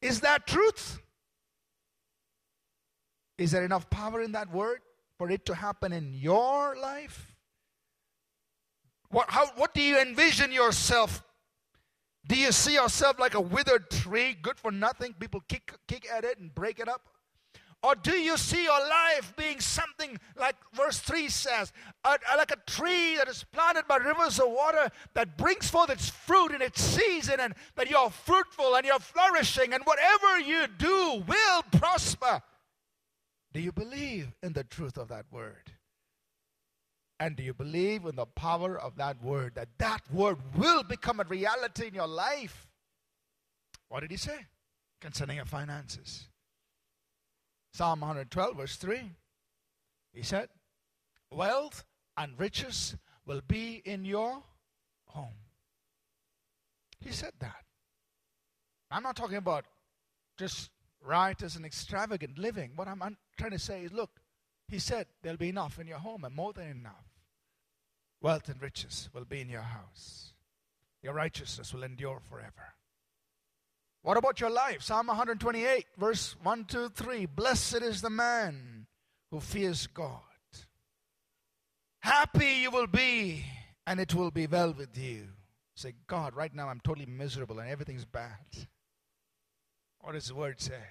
[0.01, 0.99] Is that truth?
[3.37, 4.81] Is there enough power in that word
[5.17, 7.33] for it to happen in your life?
[9.07, 11.23] What, how, what do you envision yourself?
[12.27, 15.13] Do you see yourself like a withered tree, good for nothing?
[15.17, 17.07] People kick, kick at it and break it up?
[17.85, 21.71] Or do you see your life being something like verse 3 says,
[22.03, 25.91] a, a, like a tree that is planted by rivers of water that brings forth
[25.91, 30.65] its fruit in its season, and that you're fruitful and you're flourishing, and whatever you
[30.79, 32.41] do will prosper?
[33.53, 35.71] Do you believe in the truth of that word?
[37.19, 41.19] And do you believe in the power of that word, that that word will become
[41.19, 42.67] a reality in your life?
[43.89, 44.47] What did he say
[45.01, 46.29] concerning your finances?
[47.75, 49.01] Psalm 112, verse 3.
[50.13, 50.47] He said,
[51.29, 51.83] Wealth
[52.15, 52.95] and riches
[53.25, 54.41] will be in your
[55.07, 55.35] home.
[57.01, 57.65] He said that.
[58.89, 59.65] I'm not talking about
[60.37, 60.69] just
[61.03, 62.71] riotous and extravagant living.
[62.77, 64.21] What I'm, trying to say is look,
[64.69, 67.09] he said there'll be enough in your home and more than enough.
[68.21, 70.31] Wealth and riches will be in your house.
[71.03, 72.74] Your righteousness will endure forever.
[74.05, 74.83] What about your life?
[74.83, 77.25] Psalm 128, verse 1, 2, 3.
[77.25, 78.85] Blessed is the man
[79.31, 80.19] who fears God.
[82.01, 83.43] Happy you will be,
[83.87, 85.29] and it will be well with you.
[85.73, 88.45] Say, God, right now I'm totally miserable and everything's bad.
[90.01, 90.83] What does the word say?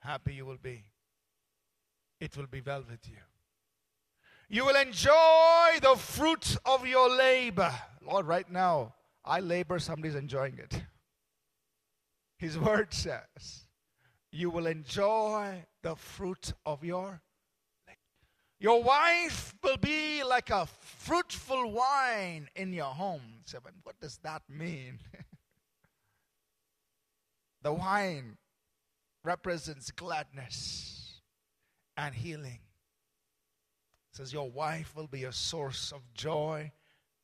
[0.00, 0.82] Happy you will be.
[2.18, 3.18] It will be well with you.
[4.48, 7.72] You will enjoy the fruit of your labor.
[8.04, 8.94] Lord, right now,
[9.24, 10.82] I labor, somebody's enjoying it.
[12.42, 13.68] His word says,
[14.32, 17.22] You will enjoy the fruit of your
[18.58, 23.40] your wife will be like a fruitful wine in your home.
[23.44, 25.00] So, what does that mean?
[27.62, 28.36] the wine
[29.24, 31.22] represents gladness
[31.96, 32.60] and healing.
[34.12, 36.70] It says, Your wife will be a source of joy,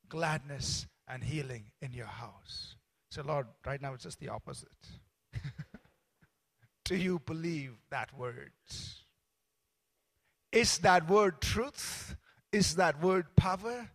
[0.09, 2.75] gladness, and healing in your house.
[3.13, 4.69] So, Lord, right now it's just the opposite.
[6.85, 8.53] Do you believe that word?
[10.53, 12.17] Is that word truth?
[12.53, 13.91] Is that word power?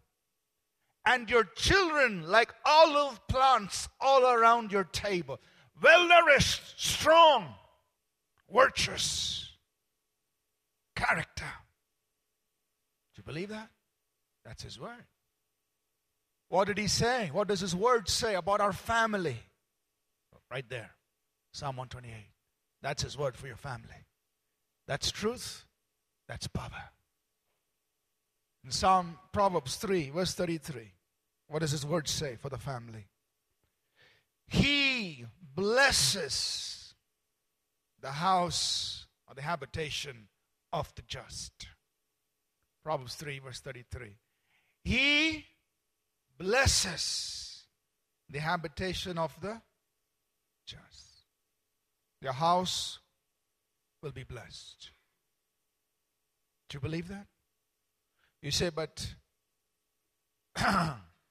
[1.05, 5.39] And your children, like olive plants all around your table,
[5.81, 7.55] well nourished, strong,
[8.53, 9.51] virtuous
[10.95, 11.51] character.
[13.15, 13.69] Do you believe that?
[14.45, 15.05] That's his word.
[16.49, 17.31] What did he say?
[17.33, 19.37] What does his word say about our family?
[20.51, 20.91] Right there.
[21.53, 22.13] Psalm 128.
[22.81, 24.05] That's his word for your family.
[24.87, 25.65] That's truth.
[26.27, 26.89] That's power.
[28.65, 30.91] In Psalm Proverbs 3, verse 33,
[31.47, 33.07] what does his word say for the family?
[34.47, 35.25] He
[35.55, 36.95] blesses
[38.01, 40.27] the house or the habitation
[40.71, 41.67] of the just.
[42.83, 44.17] Proverbs 3, verse 33.
[44.83, 45.45] He
[46.37, 47.65] blesses
[48.29, 49.61] the habitation of the
[50.65, 51.12] just.
[52.23, 52.99] Your house
[54.01, 54.91] will be blessed.
[56.69, 57.27] Do you believe that?
[58.41, 59.15] You say, but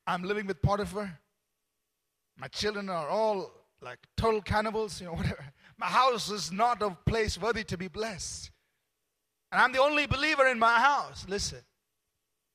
[0.07, 1.19] I'm living with Potiphar.
[2.39, 5.45] My children are all like total cannibals, you know, whatever.
[5.79, 8.51] My house is not a place worthy to be blessed.
[9.51, 11.27] And I'm the only believer in my house.
[11.29, 11.61] Listen,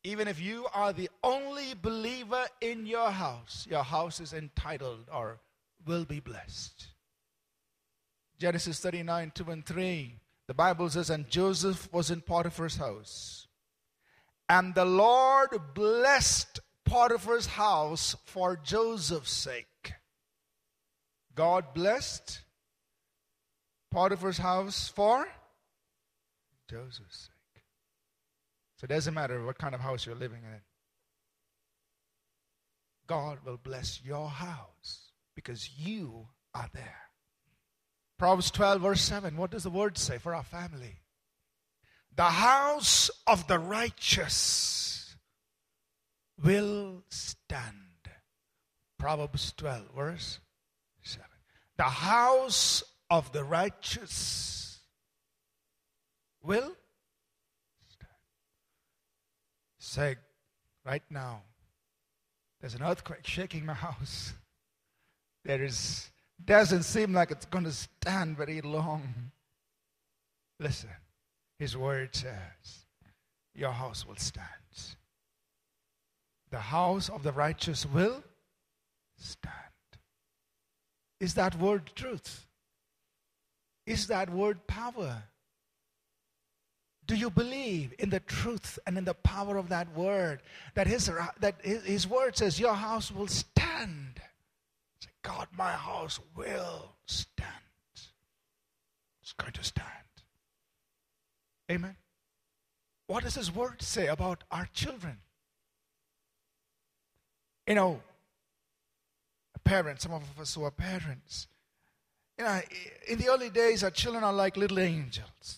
[0.03, 5.39] Even if you are the only believer in your house, your house is entitled or
[5.85, 6.87] will be blessed.
[8.39, 10.19] Genesis 39 2 and 3.
[10.47, 13.47] The Bible says, And Joseph was in Potiphar's house.
[14.49, 19.93] And the Lord blessed Potiphar's house for Joseph's sake.
[21.35, 22.41] God blessed
[23.91, 25.27] Potiphar's house for
[26.69, 27.63] Joseph's sake.
[28.77, 30.61] So it doesn't matter what kind of house you're living in.
[33.07, 37.06] God will bless your house because you are there.
[38.17, 39.37] Proverbs 12, verse 7.
[39.37, 40.95] What does the word say for our family?
[42.15, 45.15] The house of the righteous
[46.43, 47.73] will stand.
[48.97, 50.39] Proverbs 12, verse
[51.03, 51.25] 7.
[51.77, 54.79] The house of the righteous
[56.41, 56.75] will
[57.87, 58.09] stand.
[59.77, 60.15] Say
[60.83, 61.43] right now,
[62.61, 64.33] there's an earthquake shaking my house.
[65.45, 66.09] There is
[66.43, 69.31] doesn't seem like it's going to stand very long.
[70.59, 70.89] Listen,
[71.59, 72.85] his word says,
[73.55, 74.47] Your house will stand.
[76.49, 78.23] The house of the righteous will
[79.17, 79.53] stand.
[81.19, 82.45] Is that word truth?
[83.85, 85.23] Is that word power?
[87.05, 90.41] Do you believe in the truth and in the power of that word?
[90.75, 91.09] That his,
[91.39, 94.06] that his, word says, Your house will stand.
[95.27, 97.51] God, my house will stand.
[99.21, 99.87] It's going to stand.
[101.69, 101.97] Amen.
[103.07, 105.17] What does His word say about our children?
[107.67, 108.01] You know,
[109.65, 111.47] parents, some of us who are parents,
[112.37, 112.61] you know,
[113.09, 115.57] in the early days, our children are like little angels.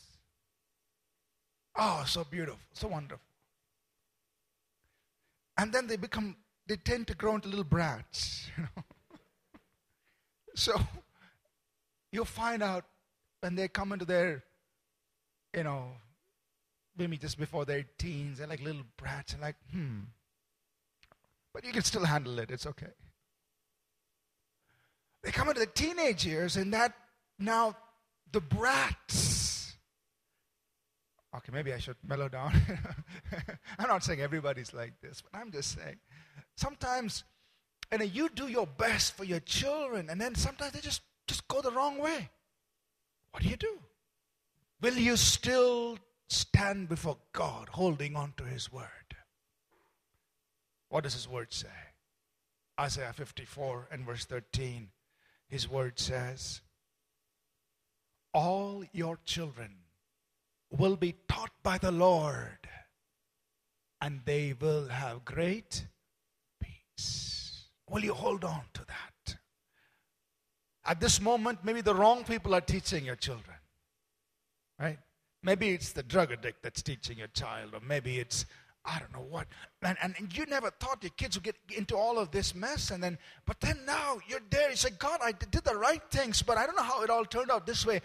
[1.76, 3.22] Oh, so beautiful, so wonderful.
[5.60, 8.84] And then they become, they tend to grow into little brats, you know.
[10.56, 10.80] So
[12.12, 12.86] you'll find out
[13.42, 14.44] when they come into their,
[15.56, 15.92] you know,
[16.98, 20.00] maybe just before their teens, they're like little brats and like, hmm.
[21.54, 22.94] But you can still handle it, it's okay.
[25.24, 26.94] They come into the teenage years, and that
[27.38, 27.76] now
[28.32, 29.76] the brats.
[31.36, 32.54] Okay, maybe I should mellow down.
[33.80, 35.98] I'm not saying everybody's like this, but I'm just saying
[36.56, 37.24] sometimes
[37.92, 41.62] and you do your best for your children, and then sometimes they just, just go
[41.62, 42.30] the wrong way.
[43.32, 43.80] What do you do?
[44.82, 45.98] Will you still
[46.30, 48.86] stand before God holding on to His word?
[50.90, 51.68] What does His word say?
[52.80, 54.90] Isaiah 54 and verse 13.
[55.50, 56.62] His word says,
[58.34, 59.76] All your children
[60.70, 62.70] will be taught by the Lord,
[64.00, 65.88] and they will have great
[66.62, 67.49] peace.
[67.90, 69.38] Will you hold on to that?
[70.86, 73.58] At this moment, maybe the wrong people are teaching your children.
[74.80, 75.00] Right?
[75.44, 78.46] Maybe it's the drug addict that's teaching your child, or maybe it's
[78.86, 79.48] I don't know what.
[79.82, 82.92] And, and, you never thought your kids would get into all of this mess.
[82.92, 84.70] And then, but then now you're there.
[84.70, 87.26] You say, God, I did the right things, but I don't know how it all
[87.26, 88.02] turned out this way.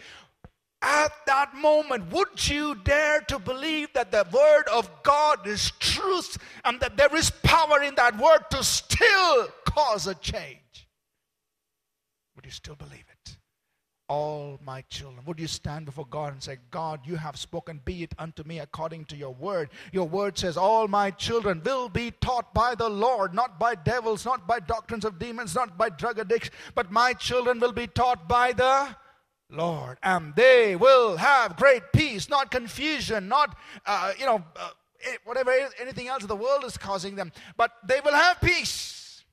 [0.85, 6.37] At that moment, would you dare to believe that the word of God is truth
[6.63, 10.87] and that there is power in that word to still cause a change.
[12.35, 13.37] Would you still believe it?
[14.07, 18.03] All my children, would you stand before God and say, God, you have spoken, be
[18.03, 19.69] it unto me according to your word?
[19.91, 24.23] Your word says, All my children will be taught by the Lord, not by devils,
[24.23, 28.27] not by doctrines of demons, not by drug addicts, but my children will be taught
[28.27, 28.95] by the
[29.49, 34.69] Lord, and they will have great peace, not confusion, not, uh, you know, uh,
[35.23, 39.23] whatever anything else the world is causing them, but they will have peace.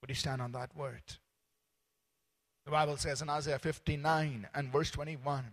[0.00, 1.02] Would you stand on that word?
[2.64, 5.44] The Bible says in Isaiah 59 and verse 21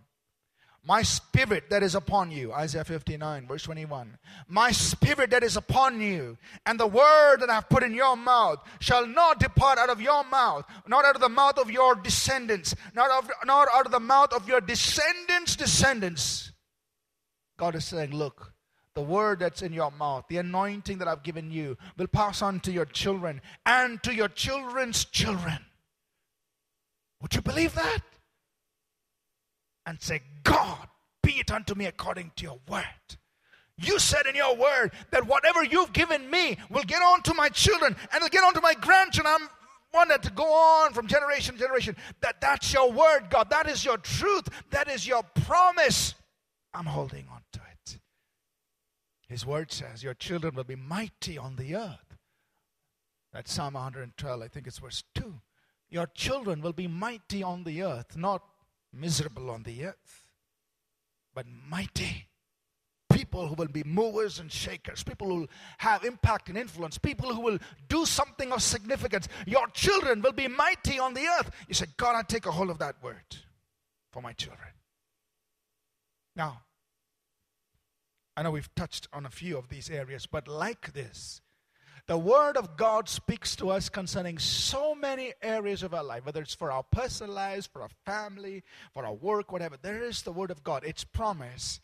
[0.84, 4.18] My spirit that is upon you, Isaiah 59, verse 21.
[4.48, 8.16] My spirit that is upon you, and the word that I have put in your
[8.16, 11.94] mouth shall not depart out of your mouth, not out of the mouth of your
[11.94, 16.50] descendants, not, of, not out of the mouth of your descendants' descendants.
[17.56, 18.52] God is saying, Look,
[18.94, 22.58] the word that's in your mouth, the anointing that I've given you, will pass on
[22.60, 25.58] to your children and to your children's children.
[27.20, 28.00] Would you believe that?
[29.86, 30.88] And say, God,
[31.22, 32.84] be it unto me according to your word.
[33.78, 37.48] You said in your word that whatever you've given me will get on to my
[37.48, 39.34] children and it'll get on to my grandchildren.
[39.36, 39.48] I'm
[39.92, 41.96] wanted to go on from generation to generation.
[42.20, 43.50] That that's your word, God.
[43.50, 44.48] That is your truth.
[44.70, 46.14] That is your promise.
[46.74, 47.98] I'm holding on to it.
[49.28, 52.16] His word says, Your children will be mighty on the earth.
[53.32, 55.40] That's Psalm 112, I think it's verse 2.
[55.88, 58.42] Your children will be mighty on the earth, not
[58.92, 60.26] miserable on the earth,
[61.34, 62.28] but mighty.
[63.12, 67.34] People who will be movers and shakers, people who will have impact and influence, people
[67.34, 69.28] who will do something of significance.
[69.46, 71.50] Your children will be mighty on the earth.
[71.68, 73.36] You say, God, I take a hold of that word
[74.10, 74.70] for my children.
[76.34, 76.62] Now,
[78.36, 81.42] I know we've touched on a few of these areas, but like this,
[82.08, 86.42] the Word of God speaks to us concerning so many areas of our life, whether
[86.42, 89.76] it's for our personal lives, for our family, for our work, whatever.
[89.80, 91.80] There is the Word of God, its promise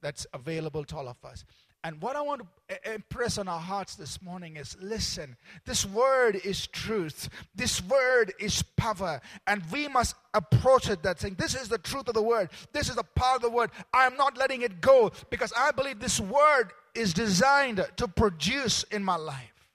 [0.00, 1.44] that's available to all of us.
[1.84, 5.36] And what I want to impress on our hearts this morning is listen,
[5.66, 7.28] this word is truth.
[7.56, 9.20] This word is power.
[9.48, 12.50] And we must approach it that saying, This is the truth of the word.
[12.72, 13.72] This is the power of the word.
[13.92, 18.82] I am not letting it go because I believe this word is designed to produce
[18.84, 19.68] in my life.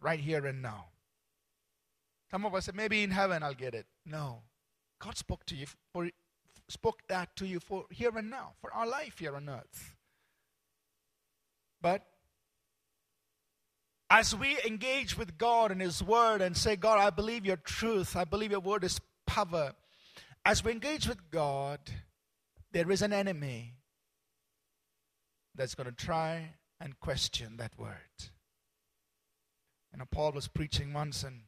[0.00, 0.86] Right here and now.
[2.30, 3.86] Some of us say, maybe in heaven I'll get it.
[4.04, 4.42] No.
[5.00, 6.08] God spoke to you for
[6.68, 9.94] spoke that to you for here and now, for our life here on earth.
[11.80, 12.06] But
[14.08, 18.16] as we engage with God and His Word and say, God, I believe your truth,
[18.16, 19.72] I believe your word is power.
[20.44, 21.80] As we engage with God,
[22.72, 23.74] there is an enemy
[25.54, 27.96] that's going to try and question that word.
[29.92, 31.42] You know, Paul was preaching once, and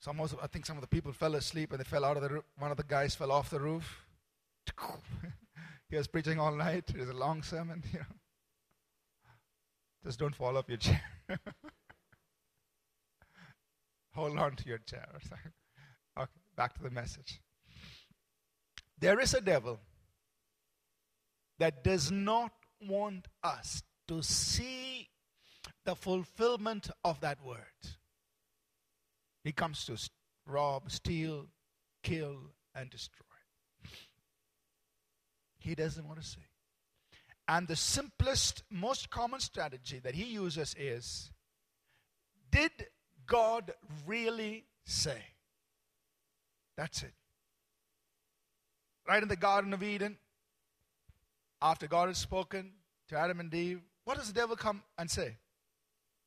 [0.00, 2.22] some of, I think some of the people fell asleep, and they fell out of
[2.22, 2.44] the roof.
[2.58, 4.04] One of the guys fell off the roof.
[5.88, 6.90] he was preaching all night.
[6.90, 8.04] It was a long sermon, you know.
[10.04, 11.02] Just don't fall off your chair.
[14.14, 15.06] Hold on to your chair.
[16.18, 17.40] Okay, back to the message.
[18.98, 19.78] There is a devil
[21.58, 25.08] that does not want us to see
[25.84, 27.58] the fulfillment of that word.
[29.44, 29.96] He comes to
[30.46, 31.46] rob, steal,
[32.02, 32.36] kill,
[32.74, 33.24] and destroy.
[35.58, 36.40] He doesn't want to see.
[37.46, 41.30] And the simplest, most common strategy that he uses is
[42.50, 42.70] Did
[43.26, 43.72] God
[44.06, 45.22] really say?
[46.76, 47.12] That's it.
[49.08, 50.18] Right in the Garden of Eden,
[51.60, 52.72] after God has spoken
[53.08, 55.36] to Adam and Eve, what does the devil come and say?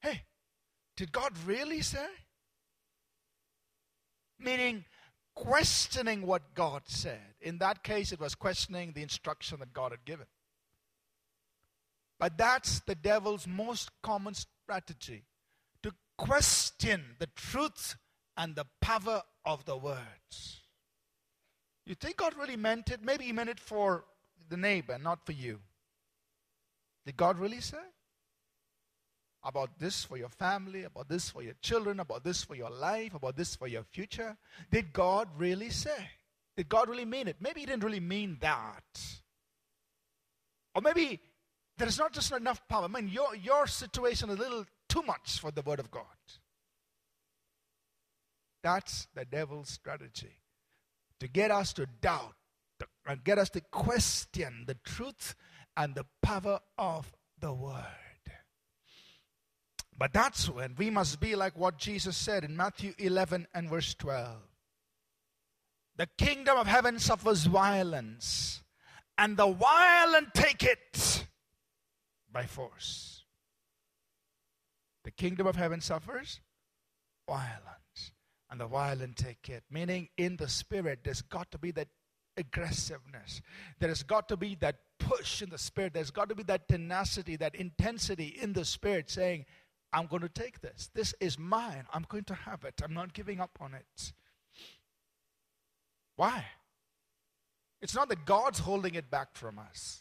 [0.01, 0.23] Hey,
[0.97, 2.05] did God really say?
[4.39, 4.85] Meaning,
[5.35, 7.35] questioning what God said.
[7.39, 10.25] In that case, it was questioning the instruction that God had given.
[12.19, 15.23] But that's the devil's most common strategy
[15.81, 17.95] to question the truth
[18.37, 20.61] and the power of the words.
[21.85, 23.03] You think God really meant it?
[23.03, 24.05] Maybe He meant it for
[24.51, 25.59] the neighbor, not for you.
[27.05, 27.77] Did God really say?
[29.43, 33.15] About this for your family, about this for your children, about this for your life,
[33.15, 34.37] about this for your future?
[34.69, 36.11] Did God really say?
[36.55, 37.37] Did God really mean it?
[37.39, 38.83] Maybe He didn't really mean that.
[40.75, 41.19] Or maybe
[41.77, 42.85] there is not just enough power.
[42.85, 46.03] I mean, your, your situation is a little too much for the Word of God.
[48.61, 50.37] That's the devil's strategy
[51.19, 52.35] to get us to doubt
[53.05, 55.35] and get us to question the truth
[55.75, 57.85] and the power of the Word.
[59.97, 63.93] But that's when we must be like what Jesus said in Matthew 11 and verse
[63.93, 64.35] 12.
[65.97, 68.63] The kingdom of heaven suffers violence,
[69.17, 71.27] and the violent take it
[72.31, 73.25] by force.
[75.03, 76.39] The kingdom of heaven suffers
[77.27, 78.11] violence,
[78.49, 79.63] and the violent take it.
[79.69, 81.89] Meaning, in the spirit, there's got to be that
[82.37, 83.41] aggressiveness.
[83.79, 85.93] There has got to be that push in the spirit.
[85.93, 89.45] There's got to be that tenacity, that intensity in the spirit saying,
[89.93, 90.89] I'm going to take this.
[90.93, 91.85] This is mine.
[91.93, 92.81] I'm going to have it.
[92.83, 94.13] I'm not giving up on it.
[96.15, 96.45] Why?
[97.81, 99.99] It's not that God's holding it back from us.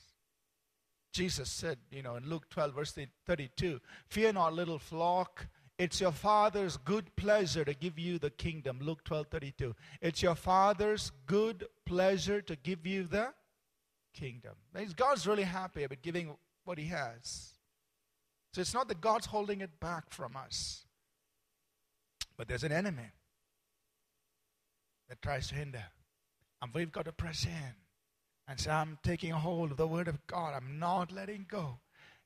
[1.12, 5.48] Jesus said, you know, in Luke 12, verse 32, Fear not, little flock.
[5.80, 8.80] It's your Father's good pleasure to give you the kingdom.
[8.82, 9.74] Luke 12, 32.
[10.02, 13.32] It's your Father's good pleasure to give you the
[14.12, 14.52] kingdom.
[14.94, 17.54] God's really happy about giving what He has.
[18.52, 20.84] So it's not that God's holding it back from us,
[22.36, 23.12] but there's an enemy
[25.08, 25.84] that tries to hinder.
[26.60, 27.74] And we've got to press in
[28.46, 30.52] and say, I'm taking hold of the Word of God.
[30.54, 31.78] I'm not letting go.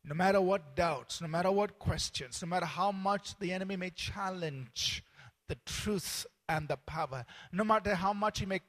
[0.04, 3.90] No matter what doubts, no matter what questions, no matter how much the enemy may
[3.90, 5.02] challenge
[5.48, 8.60] the truth and the power, no matter how much he may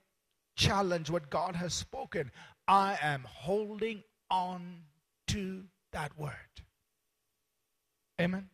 [0.55, 2.31] challenge what God has spoken,
[2.67, 4.83] I am holding on
[5.27, 6.31] to that word.
[8.19, 8.49] Amen.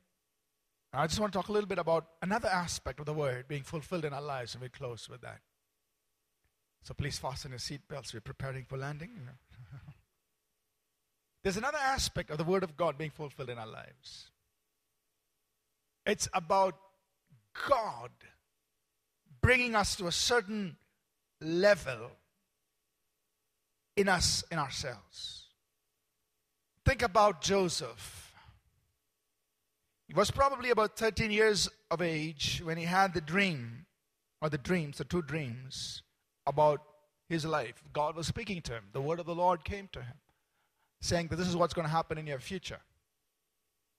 [0.93, 3.63] I just want to talk a little bit about another aspect of the word being
[3.63, 5.39] fulfilled in our lives, and we close with that.
[6.83, 8.13] So please fasten your seatbelts.
[8.13, 9.11] We're preparing for landing.
[11.43, 14.29] There's another aspect of the word of God being fulfilled in our lives.
[16.05, 16.75] It's about
[17.67, 18.11] God
[19.41, 20.77] bringing us to a certain
[21.39, 22.11] level
[23.97, 25.45] in us, in ourselves.
[26.85, 28.33] Think about Joseph.
[30.07, 33.85] He was probably about 13 years of age when he had the dream,
[34.41, 36.03] or the dreams, the two dreams
[36.45, 36.81] about
[37.29, 37.81] his life.
[37.93, 38.85] God was speaking to him.
[38.91, 40.15] The word of the Lord came to him,
[41.01, 42.79] saying that this is what's going to happen in your future.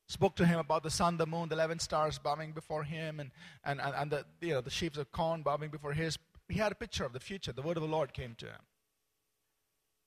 [0.07, 3.30] Spoke to him about the sun, the moon, the 11 stars bowing before him, and,
[3.64, 6.16] and, and, and the, you know, the sheaves of corn bowing before his.
[6.48, 7.53] He had a picture of the future.
[7.53, 8.61] The word of the Lord came to him.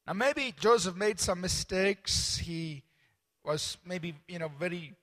[0.07, 2.37] Now, maybe Joseph made some mistakes.
[2.37, 2.83] He
[3.43, 4.93] was maybe, you know, very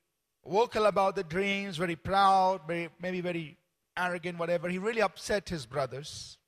[0.47, 3.57] vocal about the dreams, very proud, very, maybe very
[3.97, 4.69] arrogant, whatever.
[4.69, 6.39] He really upset his brothers.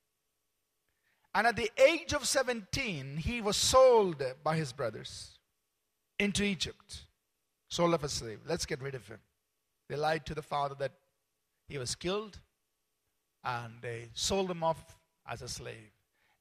[1.33, 5.34] And at the age of 17, he was sold by his brothers
[6.19, 7.05] into Egypt.
[7.69, 8.39] Sold as a slave.
[8.47, 9.19] Let's get rid of him.
[9.89, 10.93] They lied to the father that
[11.67, 12.39] he was killed,
[13.43, 14.97] and they sold him off
[15.27, 15.91] as a slave.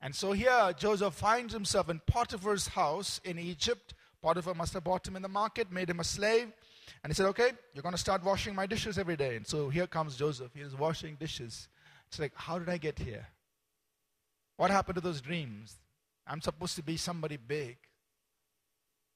[0.01, 3.95] And so here Joseph finds himself in Potiphar's house in Egypt.
[4.23, 6.53] Potiphar must have bought him in the market, made him a slave.
[7.03, 9.37] And he said, Okay, you're going to start washing my dishes every day.
[9.37, 10.53] And so here comes Joseph.
[10.55, 11.69] He is washing dishes.
[12.09, 13.27] It's like, How did I get here?
[14.57, 15.77] What happened to those dreams?
[16.27, 17.77] I'm supposed to be somebody big.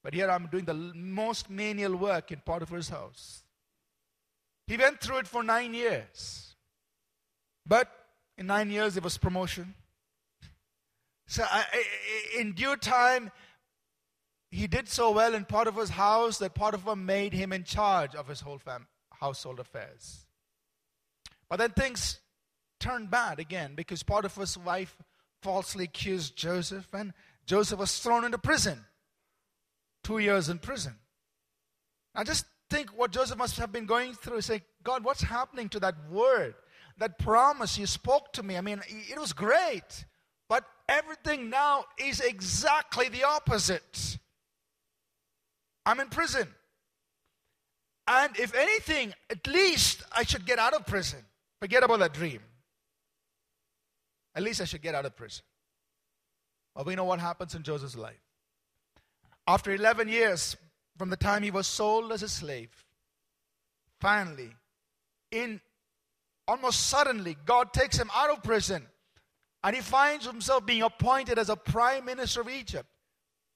[0.03, 3.43] But here I'm doing the most menial work in Potiphar's house.
[4.67, 6.55] He went through it for nine years.
[7.65, 7.91] But
[8.37, 9.73] in nine years, it was promotion.
[11.27, 11.65] So I,
[12.39, 13.31] in due time,
[14.51, 18.41] he did so well in Potiphar's house that Potiphar made him in charge of his
[18.41, 18.87] whole fam-
[19.19, 20.25] household affairs.
[21.49, 22.19] But then things
[22.79, 24.95] turned bad again because Potiphar's wife
[25.41, 27.13] falsely accused Joseph, and
[27.45, 28.85] Joseph was thrown into prison.
[30.03, 30.95] Two years in prison.
[32.15, 34.41] Now just think what Joseph must have been going through.
[34.41, 36.55] Say, God, what's happening to that word,
[36.97, 38.57] that promise you spoke to me?
[38.57, 40.05] I mean, it was great,
[40.47, 44.17] but everything now is exactly the opposite.
[45.85, 46.47] I'm in prison.
[48.07, 51.19] And if anything, at least I should get out of prison.
[51.61, 52.39] Forget about that dream.
[54.35, 55.43] At least I should get out of prison.
[56.75, 58.28] But we know what happens in Joseph's life.
[59.49, 60.55] After 11 years
[60.95, 62.69] from the time he was sold as a slave,
[63.99, 64.51] finally,
[65.31, 65.59] in
[66.47, 68.85] almost suddenly, God takes him out of prison
[69.63, 72.87] and he finds himself being appointed as a prime minister of Egypt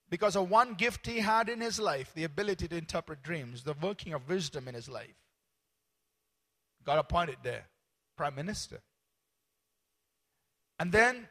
[0.09, 3.75] because of one gift he had in his life the ability to interpret dreams, the
[3.79, 5.13] working of wisdom in his life.
[6.83, 7.67] God appointed there,
[8.17, 8.81] prime minister.
[10.79, 11.27] And then,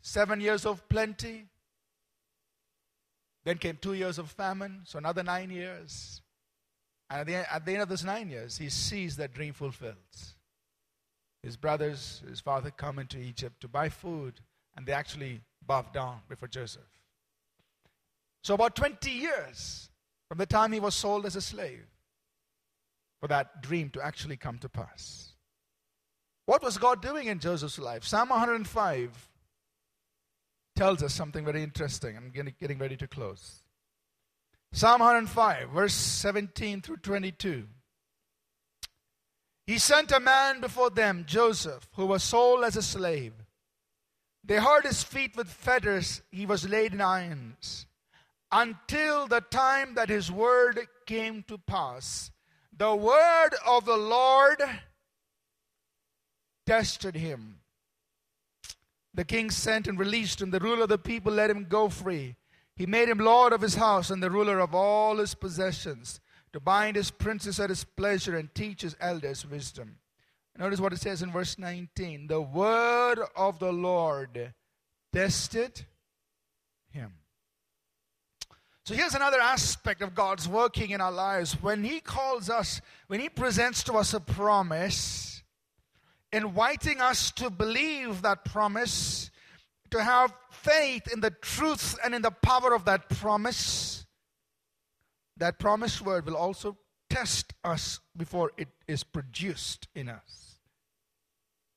[0.00, 1.48] seven years of plenty.
[3.44, 6.22] Then came two years of famine, so another nine years.
[7.10, 9.96] And at the, at the end of those nine years, he sees that dream fulfilled.
[11.42, 14.40] His brothers, his father come into Egypt to buy food,
[14.76, 16.82] and they actually bow down before Joseph.
[18.42, 19.90] So, about 20 years
[20.28, 21.86] from the time he was sold as a slave
[23.20, 25.32] for that dream to actually come to pass.
[26.46, 28.04] What was God doing in Joseph's life?
[28.04, 29.28] Psalm 105
[30.76, 32.16] tells us something very interesting.
[32.16, 33.62] I'm getting ready to close.
[34.72, 37.68] Psalm 105, verse 17 through 22.
[39.66, 43.32] He sent a man before them, Joseph, who was sold as a slave.
[44.42, 47.86] They hurt his feet with fetters, he was laid in irons,
[48.52, 52.30] until the time that his word came to pass.
[52.76, 54.60] The word of the Lord
[56.66, 57.60] tested him.
[59.14, 60.50] The king sent and released him.
[60.50, 62.36] The ruler of the people let him go free.
[62.76, 66.20] He made him lord of his house and the ruler of all his possessions,
[66.52, 69.98] to bind his princes at his pleasure and teach his elders wisdom.
[70.58, 74.52] Notice what it says in verse 19 The word of the Lord
[75.12, 75.84] tested
[76.90, 77.12] him.
[78.84, 81.54] So here's another aspect of God's working in our lives.
[81.62, 85.33] When He calls us, when He presents to us a promise,
[86.34, 89.30] inviting us to believe that promise,
[89.90, 94.04] to have faith in the truth and in the power of that promise.
[95.36, 96.76] That promised word will also
[97.08, 100.58] test us before it is produced in us.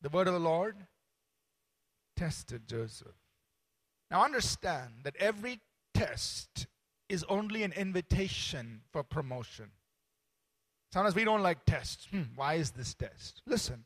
[0.01, 0.75] The word of the Lord
[2.15, 3.15] tested Joseph.
[4.09, 5.59] Now understand that every
[5.93, 6.65] test
[7.09, 9.69] is only an invitation for promotion.
[10.91, 12.07] Sometimes we don't like tests.
[12.09, 13.41] Hmm, why is this test?
[13.45, 13.85] Listen,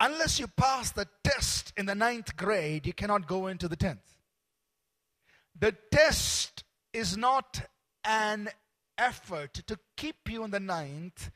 [0.00, 4.18] unless you pass the test in the ninth grade, you cannot go into the tenth.
[5.58, 7.62] The test is not
[8.04, 8.48] an
[8.98, 11.30] effort to keep you in the ninth,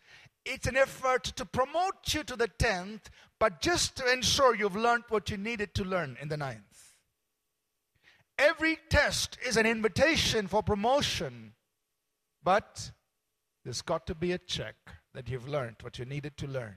[0.45, 5.05] it's an effort to promote you to the tenth, but just to ensure you've learned
[5.09, 6.95] what you needed to learn in the ninth.
[8.39, 11.53] Every test is an invitation for promotion,
[12.43, 12.91] but
[13.65, 14.77] there's got to be a check
[15.13, 16.77] that you've learned what you needed to learn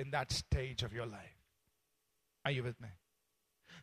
[0.00, 1.20] in that stage of your life.
[2.44, 2.88] Are you with me?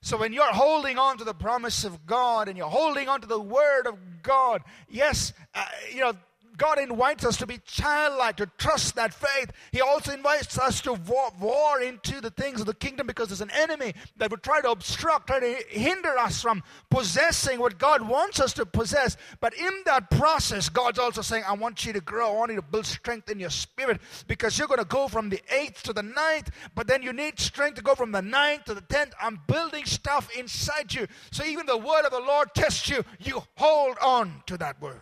[0.01, 3.27] So when you're holding on to the promise of God and you're holding on to
[3.27, 6.13] the word of God, yes, uh, you know,
[6.57, 9.51] God invites us to be childlike, to trust that faith.
[9.71, 13.41] He also invites us to war, war, into the things of the kingdom because there's
[13.41, 18.01] an enemy that would try to obstruct, try to hinder us from possessing what God
[18.01, 19.17] wants us to possess.
[19.39, 22.57] But in that process, God's also saying, I want you to grow, I want you
[22.57, 25.93] to build strength in your spirit because you're going to go from the eighth to
[25.93, 29.13] the ninth, but then you need strength to go from the ninth to the tenth.
[29.21, 31.07] I'm building stuff inside you.
[31.31, 35.01] So even the word of the Lord tests you, you hold on to that word.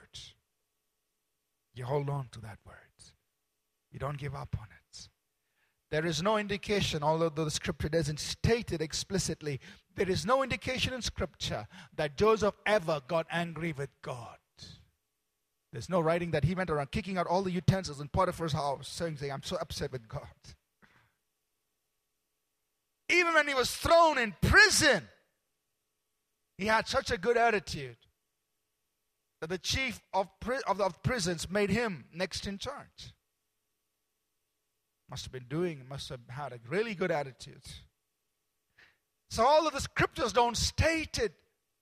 [1.76, 2.76] You hold on to that word.
[3.92, 5.10] You don't give up on it.
[5.92, 9.60] There is no indication, although the scripture doesn't state it explicitly,
[9.96, 14.38] there is no indication in scripture that Joseph ever got angry with God.
[15.72, 18.88] There's no writing that he went around kicking out all the utensils in Potiphar's house,
[18.88, 20.24] saying, I'm so upset with God.
[23.10, 25.08] Even when he was thrown in prison,
[26.58, 27.98] he had such a good attitude
[29.46, 33.14] that the chief of, pri- of, the, of prisons made him next in charge.
[35.08, 37.62] Must have been doing, must have had a really good attitude.
[39.30, 41.32] So, all of the scriptures don't state it.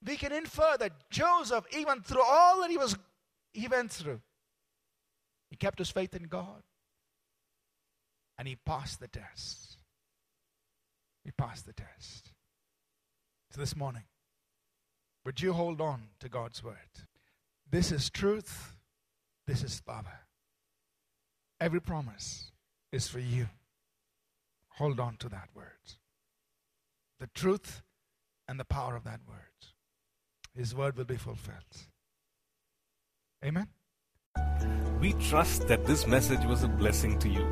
[0.06, 2.98] We can infer that Joseph, even through all that he was
[3.54, 4.20] he went through,
[5.48, 6.62] he kept his faith in God.
[8.36, 9.78] And he passed the test.
[11.24, 12.32] He passed the test.
[13.52, 14.02] So this morning,
[15.24, 16.76] would you hold on to God's word?
[17.74, 18.76] This is truth.
[19.48, 20.20] This is power.
[21.60, 22.52] Every promise
[22.92, 23.48] is for you.
[24.78, 25.82] Hold on to that word.
[27.18, 27.82] The truth
[28.46, 29.72] and the power of that word.
[30.54, 31.88] His word will be fulfilled.
[33.44, 33.66] Amen.
[35.00, 37.44] We trust that this message was a blessing to you.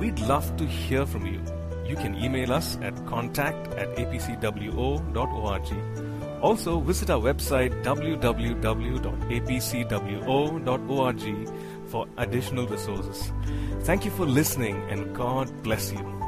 [0.00, 1.42] We'd love to hear from you.
[1.86, 6.09] You can email us at contact at apcwo.org
[6.40, 8.28] also, visit our website www.apcwo.org
[11.88, 13.32] for additional resources.
[13.80, 16.19] Thank you for listening and God bless you.